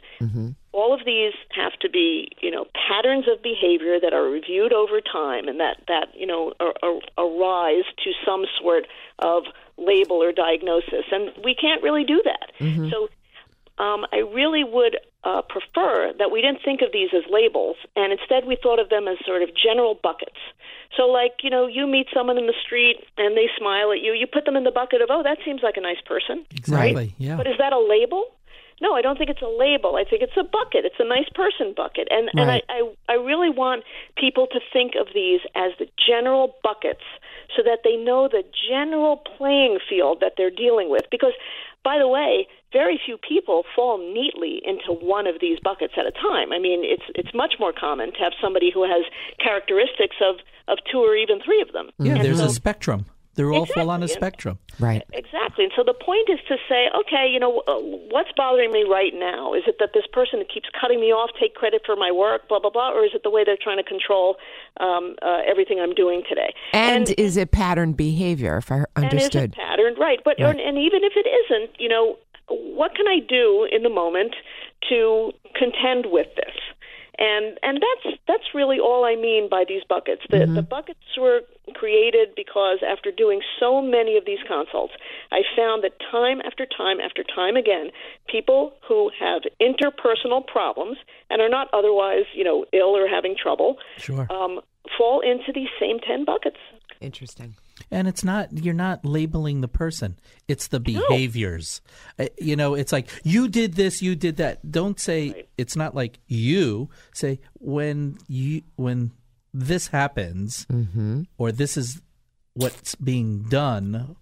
[0.72, 5.02] All of these have to be, you know, patterns of behavior that are reviewed over
[5.02, 8.86] time, and that that you know ar- ar- arise to some sort
[9.20, 9.44] of
[9.78, 11.06] label or diagnosis.
[11.12, 12.52] And we can't really do that.
[12.90, 13.10] So
[13.80, 18.12] um, I really would uh, prefer that we didn't think of these as labels, and
[18.12, 20.40] instead we thought of them as sort of general buckets.
[20.96, 24.14] So, like, you know, you meet someone in the street and they smile at you,
[24.14, 26.46] you put them in the bucket of, oh, that seems like a nice person.
[26.52, 27.16] Exactly.
[27.18, 27.36] Yeah.
[27.36, 28.26] But is that a label?
[28.82, 29.96] No, I don't think it's a label.
[29.96, 30.84] I think it's a bucket.
[30.84, 32.08] It's a nice person bucket.
[32.12, 33.84] And and I, I I really want
[34.18, 37.06] people to think of these as the general buckets
[37.56, 41.34] so that they know the general playing field that they're dealing with because
[41.84, 46.12] by the way, very few people fall neatly into one of these buckets at a
[46.12, 46.52] time.
[46.52, 49.04] I mean, it's it's much more common to have somebody who has
[49.40, 50.36] characteristics of
[50.68, 51.90] of two or even three of them.
[52.00, 53.06] Yeah, And there's so- a spectrum.
[53.36, 54.60] They're all fall on a spectrum.
[54.80, 55.04] Right.
[55.12, 55.66] Exactly.
[55.66, 57.78] And so the point is to say, okay, you know, uh,
[58.10, 59.54] what's bothering me right now?
[59.54, 62.60] Is it that this person keeps cutting me off, take credit for my work, blah,
[62.60, 64.38] blah, blah, or is it the way they're trying to control
[64.80, 66.54] um, uh, everything I'm doing today?
[66.74, 69.54] And, is it patterned behavior, if I And is understood?
[69.54, 69.98] it patterned?
[70.00, 70.20] Right.
[70.24, 70.50] But Right.
[70.50, 72.18] And, and even if it isn't, you know,
[72.48, 74.36] what can I do in the moment
[74.90, 76.56] to contend with this?
[77.20, 80.24] And and that's that's really all I mean by these buckets.
[80.30, 81.42] The the buckets were
[81.76, 84.94] created because after doing so many of these consults,
[85.32, 87.92] I found that time after time after time again,
[88.28, 90.98] people who have interpersonal problems
[91.30, 94.28] and are not otherwise, you know, ill or having trouble, Sure.
[94.32, 94.60] um,
[94.98, 96.58] fall into these same ten buckets.
[97.00, 97.56] Interesting.
[97.94, 100.18] And it's not you're not labeling the person.
[100.48, 101.82] It's the behaviors.
[102.18, 104.72] Uh, You know, it's like you did this, you did that.
[104.72, 106.90] Don't say it's not like you.
[107.14, 109.12] Say when you when
[109.54, 110.66] this happens
[111.38, 112.02] or this is
[112.56, 114.16] what's being done,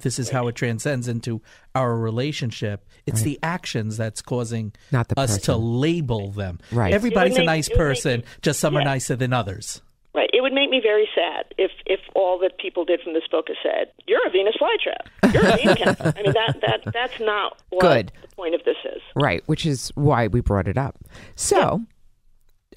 [0.00, 1.42] this is how it transcends into
[1.74, 2.86] our relationship.
[3.06, 6.58] It's the actions that's causing Not the us to label them.
[6.72, 6.94] Right.
[6.94, 9.82] Everybody's a nice it would make person, just some are nicer than others.
[10.12, 10.28] Right.
[10.32, 13.46] It would make me very sad if if all that people did from this book
[13.48, 15.32] is said, "You're a Venus flytrap.
[15.32, 18.12] You're a Venus cancer." I mean, that that that's not what Good.
[18.20, 19.00] the point of this is.
[19.14, 20.98] Right, which is why we brought it up.
[21.36, 21.82] So,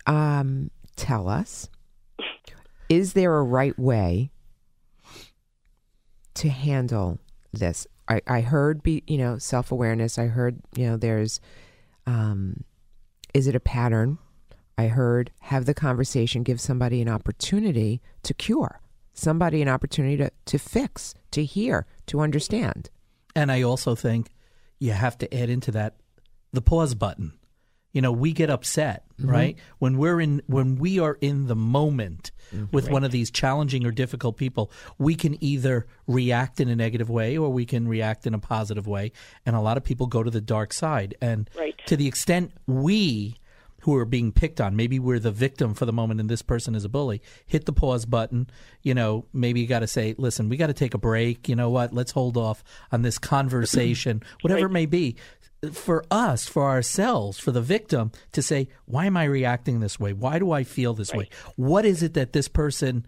[0.05, 1.69] um, tell us,
[2.87, 4.29] is there a right way
[6.35, 7.19] to handle
[7.51, 7.87] this?
[8.07, 10.19] I, I heard, be you know, self awareness.
[10.19, 11.39] I heard, you know, there's,
[12.05, 12.63] um,
[13.33, 14.19] is it a pattern?
[14.77, 18.81] I heard have the conversation, give somebody an opportunity to cure,
[19.13, 22.89] somebody an opportunity to, to fix, to hear, to understand.
[23.36, 24.29] And I also think
[24.79, 25.95] you have to add into that
[26.51, 27.33] the pause button.
[27.91, 29.29] You know, we get upset, mm-hmm.
[29.29, 29.57] right?
[29.77, 32.65] When we're in when we are in the moment mm-hmm.
[32.71, 37.12] with one of these challenging or difficult people, we can either react in a negative
[37.12, 39.12] way or we can react in a positive way.
[39.45, 41.15] And a lot of people go to the dark side.
[41.21, 41.75] And Right.
[41.86, 43.38] to the extent we
[43.83, 44.77] who are being picked on.
[44.77, 47.21] Maybe we're the victim for the moment and this person is a bully.
[47.45, 48.49] Hit the pause button.
[48.81, 51.49] You know, maybe you got to say, listen, we got to take a break.
[51.49, 51.93] You know what?
[51.93, 55.17] Let's hold off on this conversation, whatever it may be.
[55.73, 60.13] For us, for ourselves, for the victim to say, why am I reacting this way?
[60.13, 61.29] Why do I feel this way?
[61.57, 63.05] What is it that this person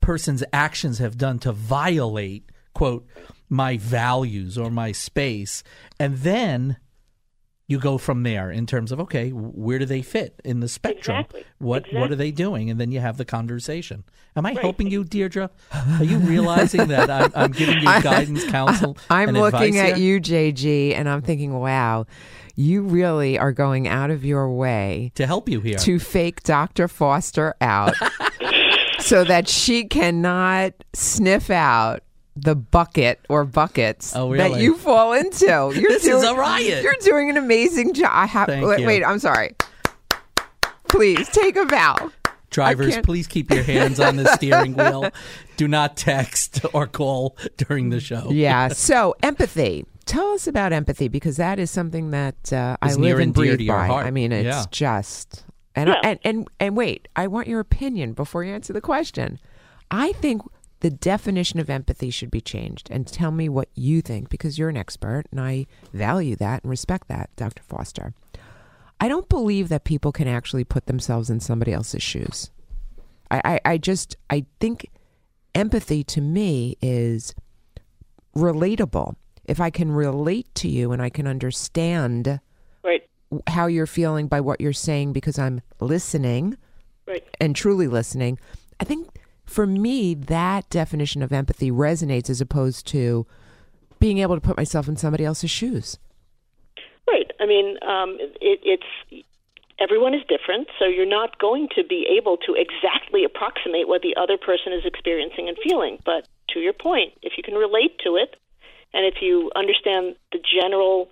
[0.00, 3.06] person's actions have done to violate quote
[3.48, 5.62] my values or my space
[6.00, 6.76] and then
[7.68, 11.18] you go from there in terms of okay where do they fit in the spectrum
[11.18, 11.44] Exactly.
[11.58, 14.04] what what are they doing and then you have the conversation
[14.36, 18.96] am i helping you deirdre are you realizing that i'm, I'm giving you guidance counsel
[19.10, 20.14] I'm and looking advice at here?
[20.16, 22.06] you, JG, and I'm thinking, wow,
[22.56, 26.88] you really are going out of your way to help you here to fake Dr.
[26.88, 27.94] Foster out
[28.98, 32.02] so that she cannot sniff out
[32.34, 35.46] the bucket or buckets Oh, that you fall into.
[35.46, 36.82] You're This is doing, a riot.
[36.82, 38.10] You're doing an amazing job.
[38.12, 38.86] I have Thank wait, you.
[38.86, 39.54] wait, I'm sorry.
[40.88, 42.10] Please take a bow.
[42.50, 45.08] drivers please keep your hands on the steering wheel
[45.56, 48.68] do not text or call during the show Yeah.
[48.72, 49.86] So empathy.
[50.04, 53.58] Tell us about empathy because that is something that uh, I live and and breathe
[53.58, 53.86] to your by.
[53.86, 54.06] heart.
[54.06, 54.64] I mean, it's Yeah.
[54.70, 56.00] just and, Yeah.
[56.04, 57.08] and and and wait.
[57.16, 59.38] I want your opinion before you answer the question.
[59.90, 60.42] I think
[60.82, 62.88] the definition of empathy should be changed.
[62.90, 66.70] And tell me what you think because you're an expert, and I value that and
[66.70, 67.62] respect that, Dr.
[67.62, 68.14] Foster.
[69.00, 72.50] I don't believe that people can actually put themselves in somebody else's shoes.
[73.30, 74.88] I, I, I just I think
[75.54, 77.34] empathy to me is
[78.36, 79.14] relatable.
[79.44, 82.40] If I can relate to you and I can understand
[82.84, 83.02] Right.
[83.48, 86.56] how you're feeling by what you're saying because I'm listening
[87.06, 87.24] Right.
[87.40, 88.38] and truly listening,
[88.80, 89.08] I think
[89.52, 93.26] for me that definition of empathy resonates as opposed to
[94.00, 95.98] being able to put myself in somebody else's shoes.
[97.06, 97.30] Right.
[97.38, 99.24] I mean, um, it, it's
[99.78, 104.16] everyone is different, so you're not going to be able to exactly approximate what the
[104.16, 105.98] other person is experiencing and feeling.
[106.04, 108.36] But to your point, if you can relate to it,
[108.94, 111.08] and if you understand the general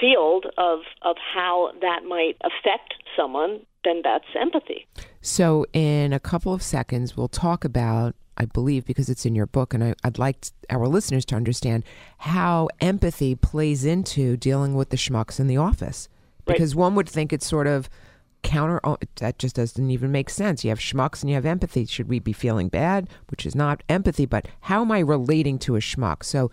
[0.00, 4.86] field of of how that might affect someone, then that's empathy.
[5.22, 9.46] So, in a couple of seconds, we'll talk about, I believe, because it's in your
[9.46, 11.84] book, and I, I'd like our listeners to understand
[12.18, 16.08] how empathy plays into dealing with the schmucks in the office.
[16.46, 16.54] Right.
[16.54, 17.88] Because one would think it's sort of
[18.42, 20.64] counter, oh, that just doesn't even make sense.
[20.64, 21.86] You have schmucks and you have empathy.
[21.86, 23.08] Should we be feeling bad?
[23.30, 26.24] Which is not empathy, but how am I relating to a schmuck?
[26.24, 26.50] So,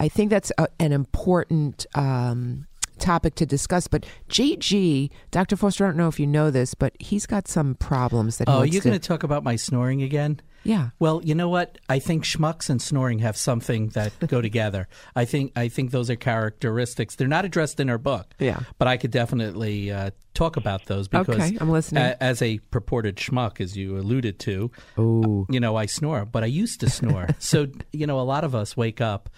[0.00, 1.86] I think that's a, an important.
[1.94, 2.66] Um,
[2.98, 5.56] topic to discuss but JG Dr.
[5.56, 8.62] Foster I don't know if you know this but he's got some problems that oh
[8.62, 10.90] you're going to talk about my snoring again Yeah.
[10.98, 11.76] Well, you know what?
[11.90, 14.88] I think schmucks and snoring have something that go together.
[15.14, 17.16] I think I think those are characteristics.
[17.16, 18.32] They're not addressed in our book.
[18.38, 18.60] Yeah.
[18.78, 22.02] But I could definitely uh, talk about those because Okay, I'm listening.
[22.02, 25.46] a- as a purported schmuck, as you alluded to, Ooh.
[25.50, 27.28] you know, I snore, but I used to snore.
[27.38, 29.28] so you know, a lot of us wake up,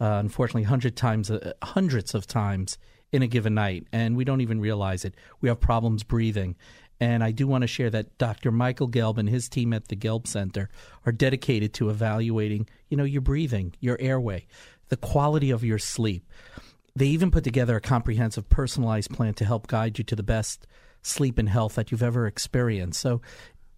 [0.00, 2.78] uh, unfortunately, hundred times, uh, hundreds of times
[3.12, 5.14] in a given night, and we don't even realize it.
[5.40, 6.56] We have problems breathing.
[6.98, 8.50] And I do want to share that Dr.
[8.50, 10.70] Michael Gelb and his team at the Gelb Center
[11.04, 14.46] are dedicated to evaluating, you know, your breathing, your airway,
[14.88, 16.24] the quality of your sleep.
[16.94, 20.66] They even put together a comprehensive personalized plan to help guide you to the best
[21.02, 23.00] sleep and health that you've ever experienced.
[23.00, 23.20] So,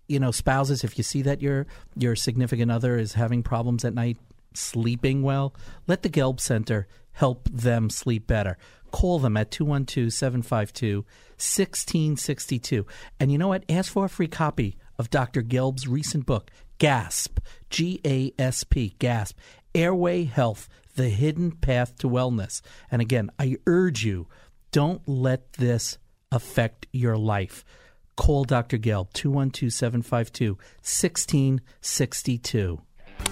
[0.06, 3.94] you know, spouses, if you see that your your significant other is having problems at
[3.94, 4.16] night
[4.54, 5.54] sleeping well,
[5.88, 8.56] let the Gelb Center help them sleep better.
[8.90, 11.04] Call them at 212 752
[11.38, 12.86] 1662.
[13.20, 13.64] And you know what?
[13.68, 15.42] Ask for a free copy of Dr.
[15.42, 17.38] Gelb's recent book, GASP,
[17.70, 19.36] G A S P, GASP,
[19.74, 22.60] Airway Health, The Hidden Path to Wellness.
[22.90, 24.26] And again, I urge you,
[24.72, 25.98] don't let this
[26.32, 27.64] affect your life.
[28.16, 28.78] Call Dr.
[28.78, 32.80] Gelb, 212 752 1662.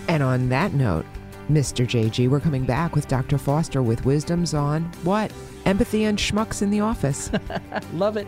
[0.09, 1.07] And on that note,
[1.51, 1.87] Mr.
[1.87, 3.39] JG, we're coming back with Dr.
[3.39, 5.33] Foster with wisdoms on what?
[5.65, 7.31] Empathy and schmucks in the office.
[7.93, 8.27] Love it.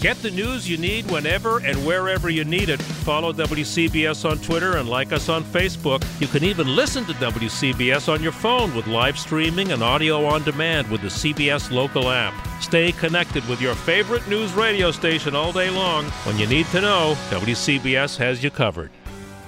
[0.00, 2.82] Get the news you need whenever and wherever you need it.
[2.82, 6.04] Follow WCBS on Twitter and like us on Facebook.
[6.20, 10.42] You can even listen to WCBS on your phone with live streaming and audio on
[10.42, 12.34] demand with the CBS local app.
[12.60, 16.04] Stay connected with your favorite news radio station all day long.
[16.26, 18.90] When you need to know, WCBS has you covered.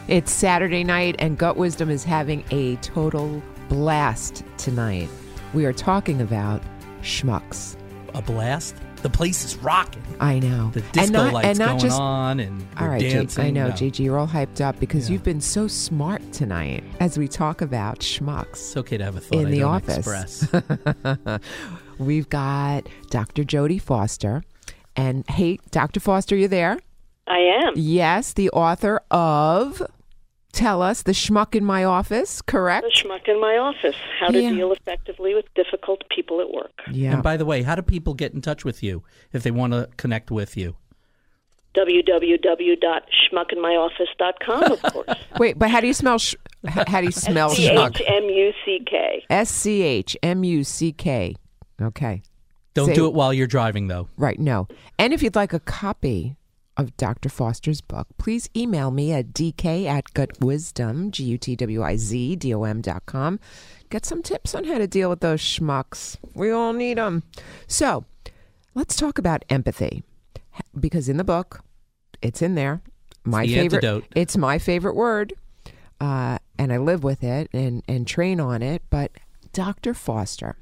[0.09, 5.09] It's Saturday night, and Gut Wisdom is having a total blast tonight.
[5.53, 6.63] We are talking about
[7.03, 7.77] schmucks.
[8.15, 8.77] A blast?
[9.03, 10.03] The place is rocking.
[10.21, 10.71] I know.
[10.73, 13.45] The disco and not, lights and not going just, on and All we're dancing.
[13.45, 13.75] I know, No.
[13.75, 15.15] JG, uh, you're all hyped up because Yeah.
[15.15, 18.51] you've been so smart tonight as we talk about schmucks.
[18.53, 20.43] It's okay to have a thought In I the don't office.
[20.53, 21.41] express.
[21.99, 23.43] We've got Dr.
[23.45, 24.43] Jody Foster.
[24.95, 26.01] And hey, Dr.
[26.01, 26.79] Foster, you there?
[27.29, 27.73] I am.
[27.77, 29.83] Yes, the author of
[30.57, 32.87] Tell Us, The Schmuck in My Office, correct?
[32.87, 33.95] The schmuck in my office.
[34.19, 34.53] How to Yeah.
[34.53, 36.73] deal effectively with difficult people at work.
[36.91, 37.13] Yeah.
[37.13, 39.03] And by the way, how do people get in touch with you
[39.35, 40.77] if they want to connect with you?
[41.75, 45.09] www.schmuckinmyoffice.com, of course.
[45.39, 46.19] Wait, but how do you smell?
[46.19, 46.35] Sh-
[46.67, 47.97] how do you smell schmuck?
[47.99, 49.25] C-H-M-U-C-K.
[49.31, 51.35] S C H M U C K.
[51.81, 52.23] Okay.
[52.75, 54.09] Don't Say- do it while you're driving, though.
[54.17, 54.69] Right, no.
[54.99, 56.37] And if you'd like a copy
[56.77, 57.29] of Dr.
[57.29, 62.37] Foster's book, please email me at dk at gutwisdom, G U T W I Z
[62.37, 63.41] D O M dot com.
[63.89, 66.17] Get some tips on how to deal with those schmucks.
[66.35, 67.23] We all need them.
[67.67, 68.05] So
[68.75, 70.03] let's talk about empathy.
[70.79, 71.63] Because in the book,
[72.23, 72.81] it's in there.
[73.25, 73.85] My the favorite.
[73.85, 74.05] antidote.
[74.15, 75.35] It's my favorite word.
[76.01, 78.83] Uh, and I live with it and, and train on it.
[78.91, 79.13] But
[79.53, 79.95] Dr.
[79.95, 80.57] Foster,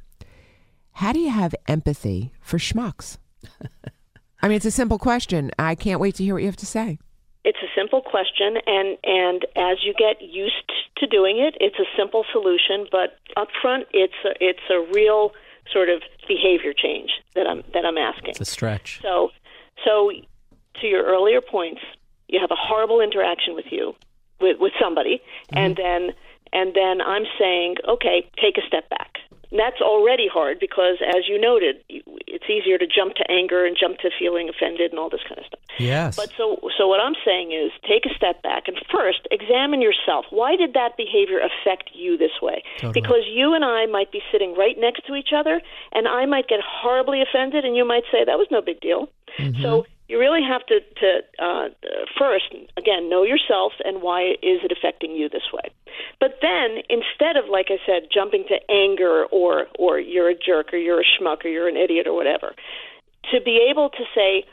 [0.93, 3.19] how do you have empathy for schmucks?
[4.45, 5.51] I mean, it's a simple question.
[5.59, 6.99] I can't wait to hear what you have to say.
[7.45, 11.89] It's a simple question, and, and as you get used to doing it, it's a
[11.97, 12.87] simple solution.
[12.93, 15.33] But up front, it's a, it's a real
[15.73, 18.33] sort of behavior change that I'm that I'm asking.
[18.33, 19.01] It's a stretch.
[19.01, 19.31] So,
[19.83, 20.11] so
[20.81, 21.81] to your earlier points,
[22.29, 23.95] you have a horrible interaction with you,
[24.43, 25.83] with with somebody, and mm-hmm.
[25.83, 26.15] then
[26.53, 29.14] and then I'm saying, okay, take a step back.
[29.55, 33.77] And that's already hard because, as you noted, it's easier to jump to anger and
[33.79, 35.61] jump to feeling offended and all this kind of stuff.
[35.79, 36.17] Yes.
[36.17, 40.27] But so, so what I'm saying is, take a step back and first examine yourself.
[40.31, 42.65] Why did that behavior affect you this way?
[42.79, 43.01] Totally.
[43.01, 45.63] Because you and I might be sitting right next to each other,
[45.93, 49.09] and I might get horribly offended, and you might say that was no big deal.
[49.39, 49.63] Mm-hmm.
[49.63, 51.69] So you really have to, to uh,
[52.19, 55.71] first, again, know yourself and why is it affecting you this way.
[56.21, 60.73] But then, instead of, like I said, jumping to anger or or you're a jerk
[60.73, 62.55] or you're a schmuck or you're an idiot or whatever,
[63.33, 64.45] to be able to say,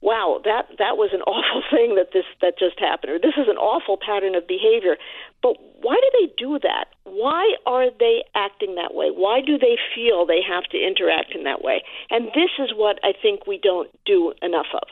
[0.00, 3.48] wow, that that was an awful thing that this that just happened, or this is
[3.48, 4.96] an awful pattern of behavior.
[5.42, 6.86] But why do they do that?
[7.04, 9.10] Why are they acting that way?
[9.10, 11.82] Why do they feel they have to interact in that way?
[12.10, 14.88] And this is what I think we don't do enough of.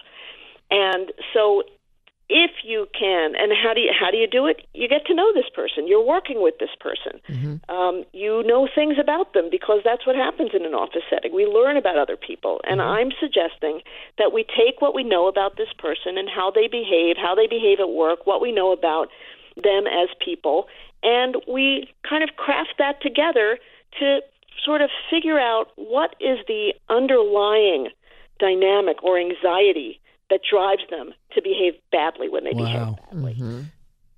[0.71, 1.63] And so
[2.29, 4.67] if you can, and how do you how do you do it?
[4.75, 5.87] You get to know this person.
[5.87, 7.21] You're working with this person.
[7.69, 11.33] Um, you know things about them because that's what happens in an office setting.
[11.35, 13.81] We learn about other people, and I'm suggesting
[14.19, 17.47] that we take what we know about this person and how they behave, how they
[17.47, 19.09] behave at work, what we know about
[19.63, 20.67] them as people,
[21.03, 23.59] and we kind of craft that together
[24.01, 24.21] to
[24.65, 27.89] sort of figure out what is the underlying
[28.39, 30.01] dynamic or anxiety
[30.31, 32.97] that drives them to behave badly when they Wow.
[33.11, 33.67] behave badly.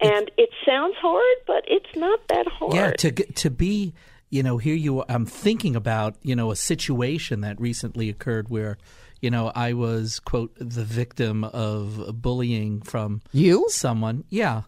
[0.00, 2.74] And it sounds hard, but it's not that hard.
[2.74, 3.94] Yeah, to to be,
[4.30, 5.04] you know, here you.
[5.09, 8.78] I'm thinking about, you know, a situation that recently occurred where,
[9.20, 13.66] you know, I was quote the victim of bullying from You?
[13.70, 14.22] someone.
[14.28, 14.62] Yeah,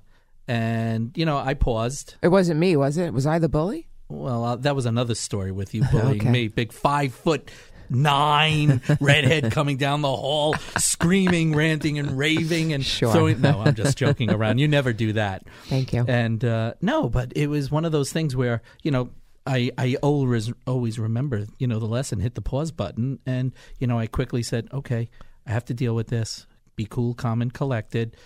[0.48, 2.16] and you know, I paused.
[2.22, 3.12] It wasn't me, was it?
[3.12, 3.86] Was I the bully?
[4.08, 6.30] Well, uh, that was another story with you bullying Okay.
[6.30, 6.48] me.
[6.48, 7.48] Big five foot
[7.90, 13.12] nine redhead coming down the hall, screaming, ranting, and raving, and Sure.
[13.12, 13.40] throwing.
[13.40, 14.58] No, I'm just joking around.
[14.58, 15.44] You never do that.
[15.66, 16.04] Thank you.
[16.08, 19.10] And uh, no, but it was one of those things where you know.
[19.46, 23.86] I, I always always remember you know the lesson hit the pause button and you
[23.86, 25.08] know I quickly said okay
[25.46, 28.16] I have to deal with this be cool calm and collected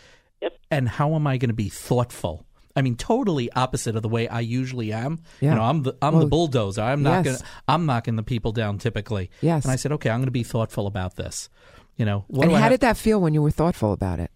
[0.43, 0.59] Yep.
[0.73, 2.44] and how am I going to be thoughtful
[2.77, 5.51] I mean totally opposite of the way I usually am Yeah.
[5.51, 7.39] you know I'm the I'm Well, the bulldozer I'm not yes.
[7.41, 9.65] going I'm knocking the people down typically Yes.
[9.65, 11.49] and I said okay I'm going to be thoughtful about this
[11.97, 14.31] you know and how did that feel when you were thoughtful about it?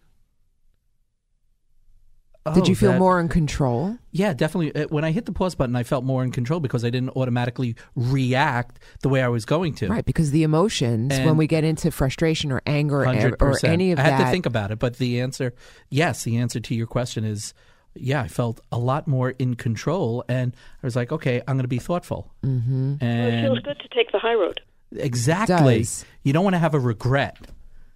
[2.46, 3.98] Oh, Did you feel that- more in control?
[4.10, 4.74] Yeah, definitely.
[4.74, 7.10] Uh, When I hit the pause button, I felt more in control because I didn't
[7.10, 9.88] automatically react the way I was going to.
[9.88, 13.90] Right, because the emotions, when we get into frustration or anger or, Hundred or any
[13.92, 15.52] of that, I had to think about it, but the answer,
[15.90, 17.52] yes, the answer to your question is,
[17.94, 21.64] yeah, I felt a lot more in control, and I was like, okay, I'm going
[21.64, 22.32] to be thoughtful.
[22.44, 22.96] Mm-hmm.
[23.00, 24.60] Well, it feels good to take the high road.
[24.92, 26.04] exactly, Does.
[26.22, 27.38] you don't want to have a regret.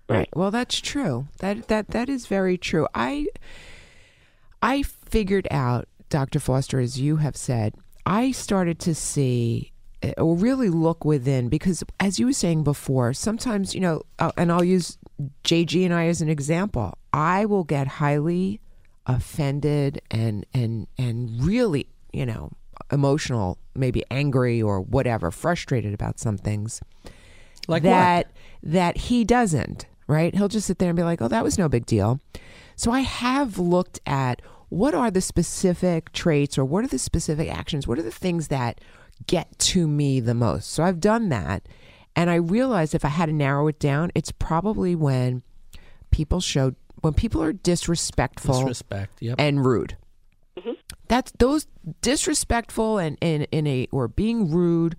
[0.09, 0.29] Right.
[0.35, 1.29] Well, that's true.
[1.39, 2.87] That that that is very true.
[2.95, 3.29] I
[4.61, 6.39] I figured out, Dr.
[6.39, 7.75] Foster, as you have said,
[8.05, 9.73] I started to see
[10.03, 14.33] uh, or really look within because, as you were saying before, sometimes you know, uh,
[14.37, 14.99] and I'll use
[15.45, 16.99] JG and I as an example.
[17.13, 18.61] I will get highly
[19.07, 22.51] offended and and and really, you know,
[22.91, 26.81] emotional, maybe angry or whatever, frustrated about some things
[27.69, 28.33] Like that
[28.63, 30.35] that he doesn't right?
[30.35, 32.21] He'll just sit there and be like oh that was no big deal.
[32.77, 37.49] So i have looked at what are the specific traits or what are the specific
[37.51, 37.87] actions?
[37.87, 38.81] What are the things that
[39.27, 40.71] get to me the most?
[40.71, 41.67] So i've done that
[42.17, 45.43] and i realized if i had to narrow it down it's probably when
[46.11, 48.55] people show when people are disrespectful?
[48.61, 49.21] Disrespect.
[49.21, 49.37] Yep.
[49.39, 49.97] and rude.
[50.59, 50.73] Mm-hmm.
[51.09, 51.67] That's those
[52.01, 54.97] disrespectful and in in a or being rude.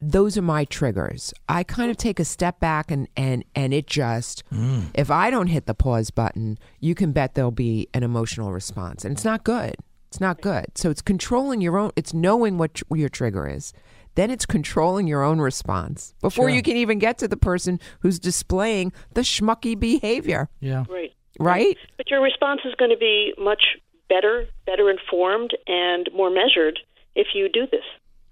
[0.00, 1.32] Those are my triggers.
[1.48, 4.84] I kind of take a step back and and and it just mm.
[4.94, 9.04] if I don't hit the pause button, you can bet there'll be an emotional response,
[9.04, 9.76] and it's not good.
[10.08, 10.66] It's not good.
[10.76, 11.90] So it's controlling your own.
[11.96, 13.72] It's knowing what tr- your trigger is.
[14.14, 16.56] Then it's controlling your own response before Sure.
[16.56, 20.48] you can even get to the person who's displaying the schmucky behavior.
[20.60, 20.84] yeah.
[20.88, 21.12] Right.
[21.38, 21.76] Right?
[21.96, 23.62] But your response is going to be much
[24.08, 26.78] better, better informed, and more measured
[27.14, 27.84] if you do this.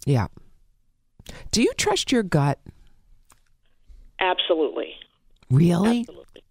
[0.07, 0.29] Yeah.
[1.51, 2.59] Do you trust your gut?
[4.21, 4.95] Absolutely.
[5.51, 6.01] Really?
[6.01, 6.43] Absolutely.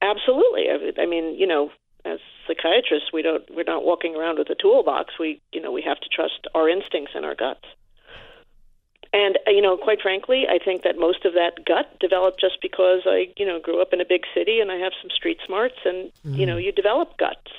[0.00, 0.64] Absolutely.
[0.98, 1.70] I- mean, you know,
[2.04, 5.14] as psychiatrists, we don't we're not walking around with a toolbox.
[5.18, 7.64] We, you know, we have to trust our instincts and our guts.
[9.12, 12.58] And uh, you know, quite frankly, I think that most of that gut developed just
[12.62, 15.38] because I, you know, grew up in a big city and I have some street
[15.46, 17.50] smarts and you know, you develop guts.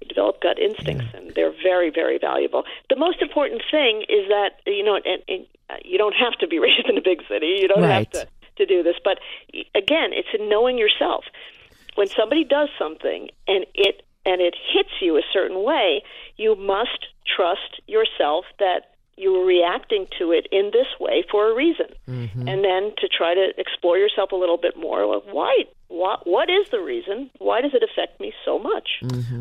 [0.00, 2.64] You develop gut instincts and they're very very valuable.
[2.88, 6.46] The most important thing is that, you know, and, and uh, you don't have to
[6.46, 7.58] be raised in a big city.
[7.60, 8.06] You don't Right.
[8.06, 8.28] have to
[8.58, 9.18] to do this, but
[9.74, 11.24] again, it's in knowing yourself.
[11.94, 16.02] When somebody does something and it and it hits you a certain way,
[16.36, 21.54] you must trust yourself that you were reacting to it in this way for a
[21.54, 25.06] reason, and then to try to explore yourself a little bit more.
[25.06, 25.64] Like, why?
[25.88, 26.26] What?
[26.26, 27.30] What is the reason?
[27.38, 28.88] Why does it affect me so much?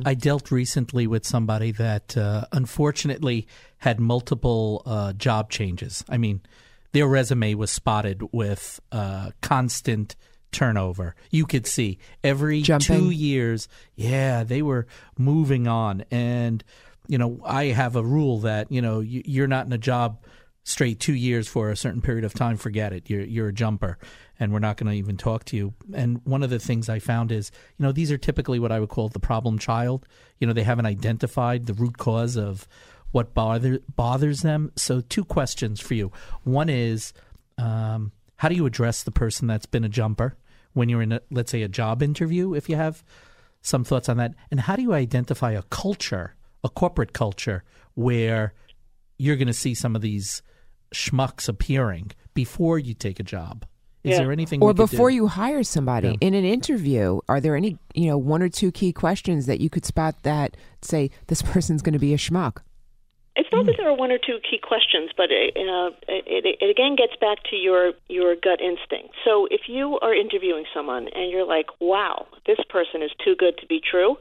[0.05, 3.47] I dealt recently with somebody that uh, unfortunately
[3.79, 6.05] had multiple uh, job changes.
[6.07, 6.41] I mean,
[6.93, 10.15] their resume was spotted with uh, constant
[10.51, 11.15] turnover.
[11.31, 12.95] You could see every Jumping.
[12.95, 16.05] two years, yeah, they were moving on.
[16.11, 16.63] And,
[17.07, 20.23] you know, I have a rule that, you know, you, you're not in a job
[20.63, 23.09] straight two years for a certain period of time, forget it.
[23.09, 23.99] You're, you're a jumper
[24.39, 25.73] and we're not going to even talk to you.
[25.93, 28.79] And one of the things I found is, you know, these are typically what I
[28.79, 30.07] would call the problem child.
[30.39, 32.67] You know, they haven't identified the root cause of
[33.11, 34.71] what bother, bothers them.
[34.75, 36.11] So, two questions for you.
[36.43, 37.13] One is,
[37.57, 40.35] um, how do you address the person that's been a jumper
[40.73, 43.03] when you're in, a, let's say, a job interview, if you have
[43.61, 44.33] some thoughts on that?
[44.51, 46.35] And how do you identify a culture,
[46.65, 47.63] a corporate culture,
[47.93, 48.53] where
[49.17, 50.41] you're going to see some of these
[50.93, 53.65] schmucks appearing before you take a job?
[54.03, 54.19] Is Yeah.
[54.23, 55.15] there anything or before do?
[55.15, 56.27] you hire somebody Yeah.
[56.27, 59.69] in an interview are there any you know one or two key questions that you
[59.69, 62.57] could spot that say this person's going to be a schmuck
[63.35, 66.69] It's not that there are one or two key questions, but it, uh, it, it
[66.75, 69.11] again gets back to your your gut instinct.
[69.25, 73.55] So if you are interviewing someone and you're like, "Wow, this person is too good
[73.61, 74.11] to be true,"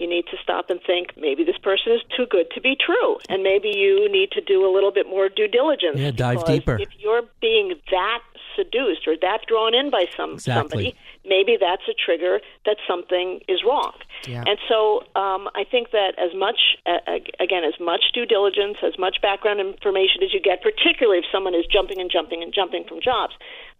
[0.00, 3.18] you need to stop and think maybe this person is too good to be true,
[3.28, 5.96] and maybe you need to do a little bit more due diligence.
[5.96, 6.78] Yeah, dive deeper.
[6.80, 8.22] If you're being that
[8.56, 10.60] seduced or that drawn in by some Exactly.
[10.60, 13.92] somebody, maybe that's a trigger that something is wrong.
[14.26, 14.44] Yeah.
[14.46, 16.98] And so um, I think that as much, uh,
[17.38, 21.54] again, as much due diligence, as much background information as you get, particularly if someone
[21.54, 23.34] is jumping and jumping and jumping from jobs,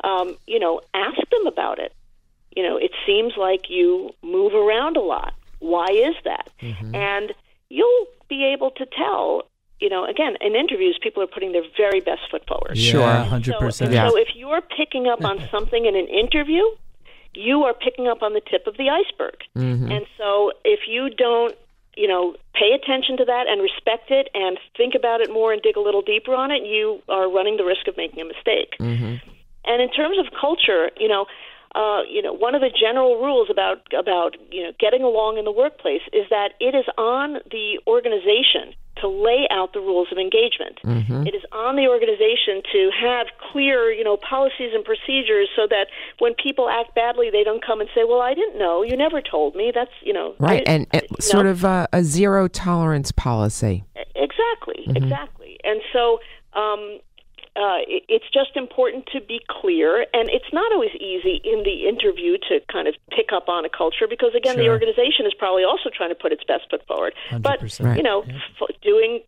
[0.05, 1.93] um, you know, ask them about it.
[2.57, 5.35] You know, it seems like you move around a lot.
[5.61, 6.51] Why is that?
[6.95, 7.33] And
[7.69, 9.45] you'll be able to tell.
[9.81, 12.77] You know, again, in interviews, people are putting their very best foot forward.
[12.77, 13.01] Sure.
[13.01, 13.87] Yeah, hundred So, percent.
[13.89, 14.09] and Yeah.
[14.11, 16.63] so if you're picking up on something in an interview,
[17.33, 19.37] you are picking up on the tip of the iceberg.
[19.57, 19.91] Mm-hmm.
[19.91, 21.55] And so if you don't,
[21.97, 25.63] you know, pay attention to that and respect it and think about it more and
[25.63, 28.75] dig a little deeper on it, you are running the risk of making a mistake.
[28.81, 29.15] Mm-hmm.
[29.65, 31.25] And in terms of culture, you know,
[31.75, 35.45] uh, you know, one of the general rules about about you know getting along in
[35.45, 40.19] the workplace is that it is on the organization to lay out the rules of
[40.19, 40.79] engagement.
[41.27, 45.87] It is on the organization to have clear, you know, policies and procedures so that
[46.19, 48.83] when people act badly, they don't come and say, "Well, I didn't know.
[48.83, 51.53] You never told me." That's you know, Right, I- and, you sort know?
[51.53, 53.85] of a, a zero tolerance policy.
[54.15, 54.97] Exactly, Mm-hmm.
[55.05, 55.59] exactly.
[55.65, 56.19] And so
[56.55, 56.99] um,
[57.57, 62.39] uh, it's just important to be clear, and it's not always easy in the interview
[62.49, 65.91] to kind of pick up on a culture because, again, the organization is probably also
[65.95, 67.13] trying to put its best foot forward.
[67.31, 67.85] But 100%.
[67.85, 67.97] Right.
[67.97, 69.21] you know, f- doing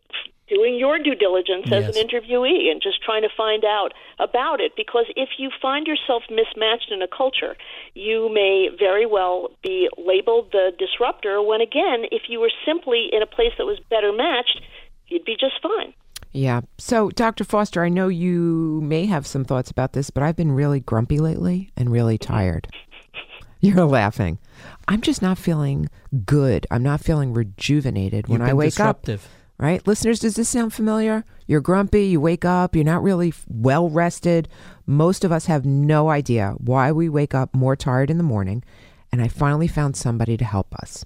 [0.49, 1.95] doing your due diligence as Yes.
[1.95, 6.23] an interviewee and just trying to find out about it because if you find yourself
[6.29, 7.55] mismatched in a culture
[7.95, 13.21] you may very well be labeled the disruptor when again if you were simply in
[13.21, 14.59] a place that was better matched
[15.07, 15.93] you'd be just fine
[16.33, 16.61] Yeah.
[16.79, 17.43] So, Dr.
[17.43, 21.19] Foster, I know you may have some thoughts about this, but I've been really grumpy
[21.19, 22.67] lately and really tired.
[23.61, 24.39] You're laughing.
[24.87, 25.89] I'm just not feeling
[26.25, 26.67] good.
[26.71, 29.23] I'm not feeling rejuvenated when You've I been wake disruptive.
[29.25, 29.31] up.
[29.59, 29.85] Right?
[29.87, 31.23] Listeners, does this sound familiar?
[31.45, 34.49] You're grumpy, you wake up, you're not really well rested.
[34.87, 38.63] Most of us have no idea why we wake up more tired in the morning.
[39.11, 41.05] And I finally found somebody to help us.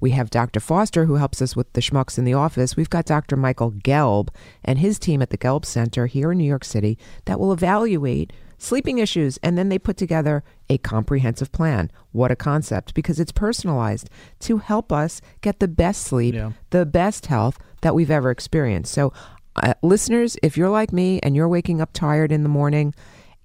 [0.00, 0.60] We have Dr.
[0.60, 2.76] Foster, who helps us with the schmucks in the office.
[2.76, 3.36] We've got Dr.
[3.36, 4.28] Michael Gelb
[4.64, 8.32] and his team at the Gelb Center here in New York City that will evaluate
[8.58, 9.38] sleeping issues.
[9.42, 11.90] And then they put together a comprehensive plan.
[12.12, 14.08] What a concept, because it's personalized
[14.40, 16.52] to help us get the best sleep, Yeah.
[16.70, 18.92] the best health that we've ever experienced.
[18.92, 19.12] So,
[19.56, 22.94] uh, listeners, if you're like me and you're waking up tired in the morning,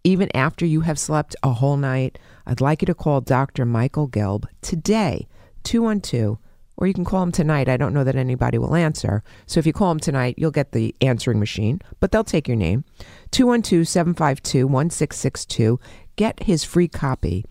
[0.03, 3.65] even after you have slept a whole night, I'd like you to call Dr.
[3.65, 5.28] Michael Gelb today,
[5.68, 6.38] 212,
[6.78, 7.68] or you can call him tonight.
[7.68, 9.22] I don't know that anybody will answer.
[9.47, 12.55] So if you call him tonight, you'll get the answering machine, but they'll take your
[12.55, 12.86] name.
[13.32, 15.78] 212 752 1662.
[16.15, 17.43] Get his free copy.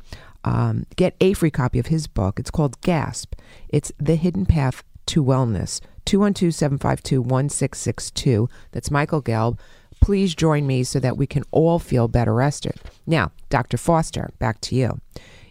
[0.45, 2.41] Um, get a free copy of his book.
[2.41, 3.35] It's called Gasp.
[3.69, 5.83] It's The Hidden Path to Wellness.
[6.07, 8.49] 212 752 1662.
[8.73, 9.59] That's Michael Gelb.
[10.01, 12.81] Please join me so that we can all feel better rested.
[13.07, 13.77] Now, Dr.
[13.77, 15.01] Foster, back to you.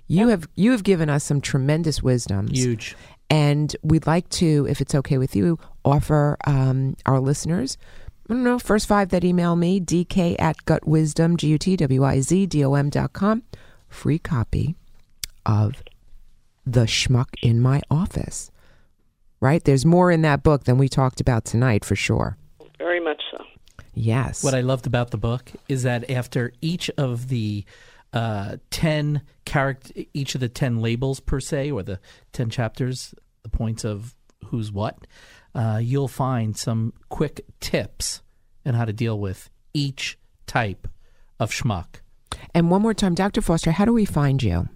[0.08, 2.48] You have you have given us some tremendous wisdom.
[2.48, 2.96] Huge.
[3.30, 7.76] And we'd like to, if it's okay with you, offer um, our listeners,
[8.30, 13.42] I don't know, first five that email me, dk at gutwisdom, G-U-T-W-I-Z-D-O-M dot com,
[13.88, 14.76] free copy
[15.44, 15.82] of
[16.68, 18.52] The Schmuck in My Office.
[19.40, 19.64] Right?
[19.64, 22.38] There's more in that book than we talked about tonight, for sure.
[22.78, 23.44] very much so
[23.96, 24.44] Yes.
[24.44, 27.64] What I loved about the book is that after each of the
[28.14, 32.00] uh, ten character, each of the ten labels per se, or the
[32.32, 35.08] ten chapters, the points of who's what,
[35.54, 38.22] uh, you'll find some quick tips
[38.66, 40.88] on how to deal with each type
[41.40, 41.96] of schmuck.
[42.54, 43.42] and one more time, Dr.
[43.42, 44.70] Foster, how do we find you?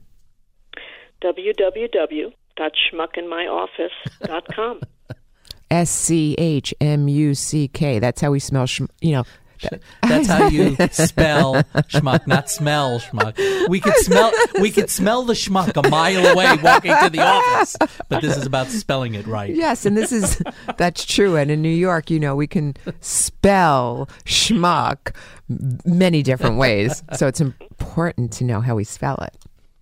[1.22, 3.18] www.schmuckinmyoffice.com S C H M U C K.
[3.18, 3.92] In my office
[4.24, 4.82] dot com.
[5.72, 8.00] S C H M U C K.
[8.00, 9.24] That's how we smell, sh- you know.
[9.62, 11.55] That- That's how you spell
[11.89, 13.38] schmuck, not smell schmuck.
[13.70, 17.76] We could smell we could smell the schmuck a mile away walking to the office,
[18.10, 19.53] but this is about spelling it right.
[19.53, 20.41] Yes, and this is
[20.78, 21.36] that's true.
[21.36, 25.16] And in New York, you know, we can spell schmuck
[25.86, 27.03] many different ways.
[27.16, 29.36] So it's important to know how we spell it.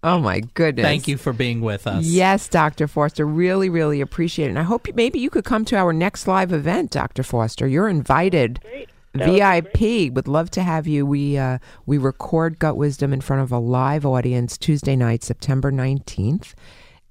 [0.03, 0.85] Oh my goodness!
[0.85, 2.05] Thank you for being with us.
[2.05, 2.87] Yes, Dr.
[2.87, 4.49] Foster, really, really appreciate it.
[4.49, 7.23] And I hope maybe you could come to our next live event, Dr.
[7.23, 7.67] Foster.
[7.67, 8.59] You're invited.
[8.61, 8.89] Great.
[9.17, 11.05] That would be VIP would love to have you.
[11.05, 15.71] We uh, we record Gut Wisdom in front of a live audience Tuesday night, September
[15.71, 16.55] nineteenth,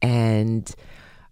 [0.02, 0.74] and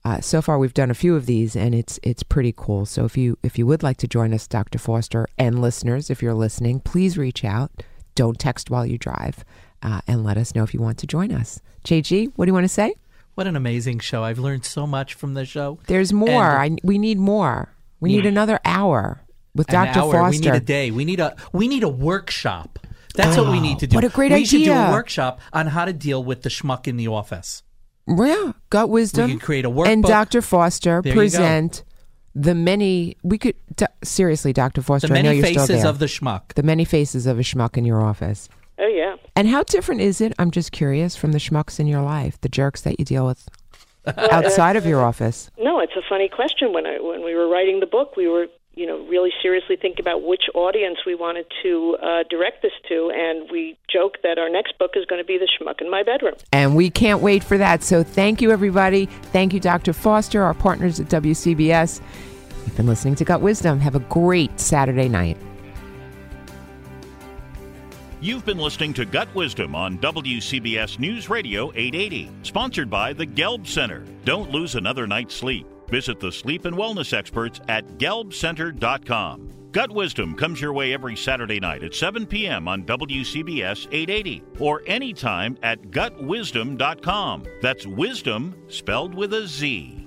[0.05, 2.85] uh, so far we've done a few of these, and it's it's pretty cool.
[2.85, 4.79] So if you if you would like to join us, Dr.
[4.79, 7.71] Foster, and listeners, if you're listening, please reach out.
[8.15, 9.45] Don't text while you drive,
[9.83, 11.61] uh, and let us know if you want to join us.
[11.85, 12.95] JG, what do you want to say?
[13.35, 14.23] What an amazing show.
[14.23, 15.79] I've learned so much from the show.
[15.87, 16.45] There's more.
[16.45, 17.75] I, we need more.
[17.99, 19.24] We need another hour
[19.55, 20.01] with An Dr.
[20.01, 20.13] hour.
[20.13, 20.31] Foster.
[20.31, 20.91] We need a day.
[20.91, 22.79] We need a we need a workshop.
[23.15, 23.95] That's what we oh, need to do.
[23.95, 26.49] Oh, what a great we should do a workshop on how to deal with the
[26.49, 27.63] schmuck in the office.
[28.09, 29.27] Yeah, gut wisdom.
[29.27, 30.03] We could create a and.
[30.03, 30.43] Dr.
[30.43, 31.85] Foster There present
[32.35, 33.17] the many.
[33.23, 34.83] We could do, seriously, Dr.
[34.83, 35.09] Foster.
[35.09, 35.91] The I know many you're still faces there.
[35.91, 36.55] of the schmuck.
[36.55, 38.49] the many faces of a schmuck in your office.
[38.79, 39.17] Oh yeah.
[39.37, 40.33] And how different is it?
[40.39, 43.49] I'm just curious from the schmucks in your life, the jerks that you deal with
[44.07, 45.51] outside uh, of your office.
[45.59, 46.73] No, it's a funny question.
[46.73, 48.47] When I when we were writing the book, we were
[48.77, 53.11] you know really seriously think about which audience we wanted to uh, direct this to,
[53.15, 56.03] and we joke that our next book is going to be the schmuck in my
[56.03, 56.35] bedroom.
[56.53, 57.83] And we can't wait for that.
[57.83, 59.07] So thank you, everybody.
[59.07, 59.93] Thank you, Dr.
[59.93, 62.01] Foster, our partners at WCBS.
[62.65, 63.81] You've been listening to Gut Wisdom.
[63.81, 65.37] Have a great Saturday night.
[68.21, 73.67] You've been listening to Gut Wisdom on WCBS News Radio 880, sponsored by the Gelb
[73.67, 74.03] Center.
[74.25, 75.67] Don't lose another night's sleep.
[75.89, 79.51] Visit the sleep and wellness experts at gelbcenter.com.
[79.75, 82.69] Gut Wisdom comes your way every Saturday night at 7 p.m.
[82.69, 87.43] on WCBS 880 or anytime at gutwisdom.com.
[87.61, 90.04] That's wisdom spelled with a Z.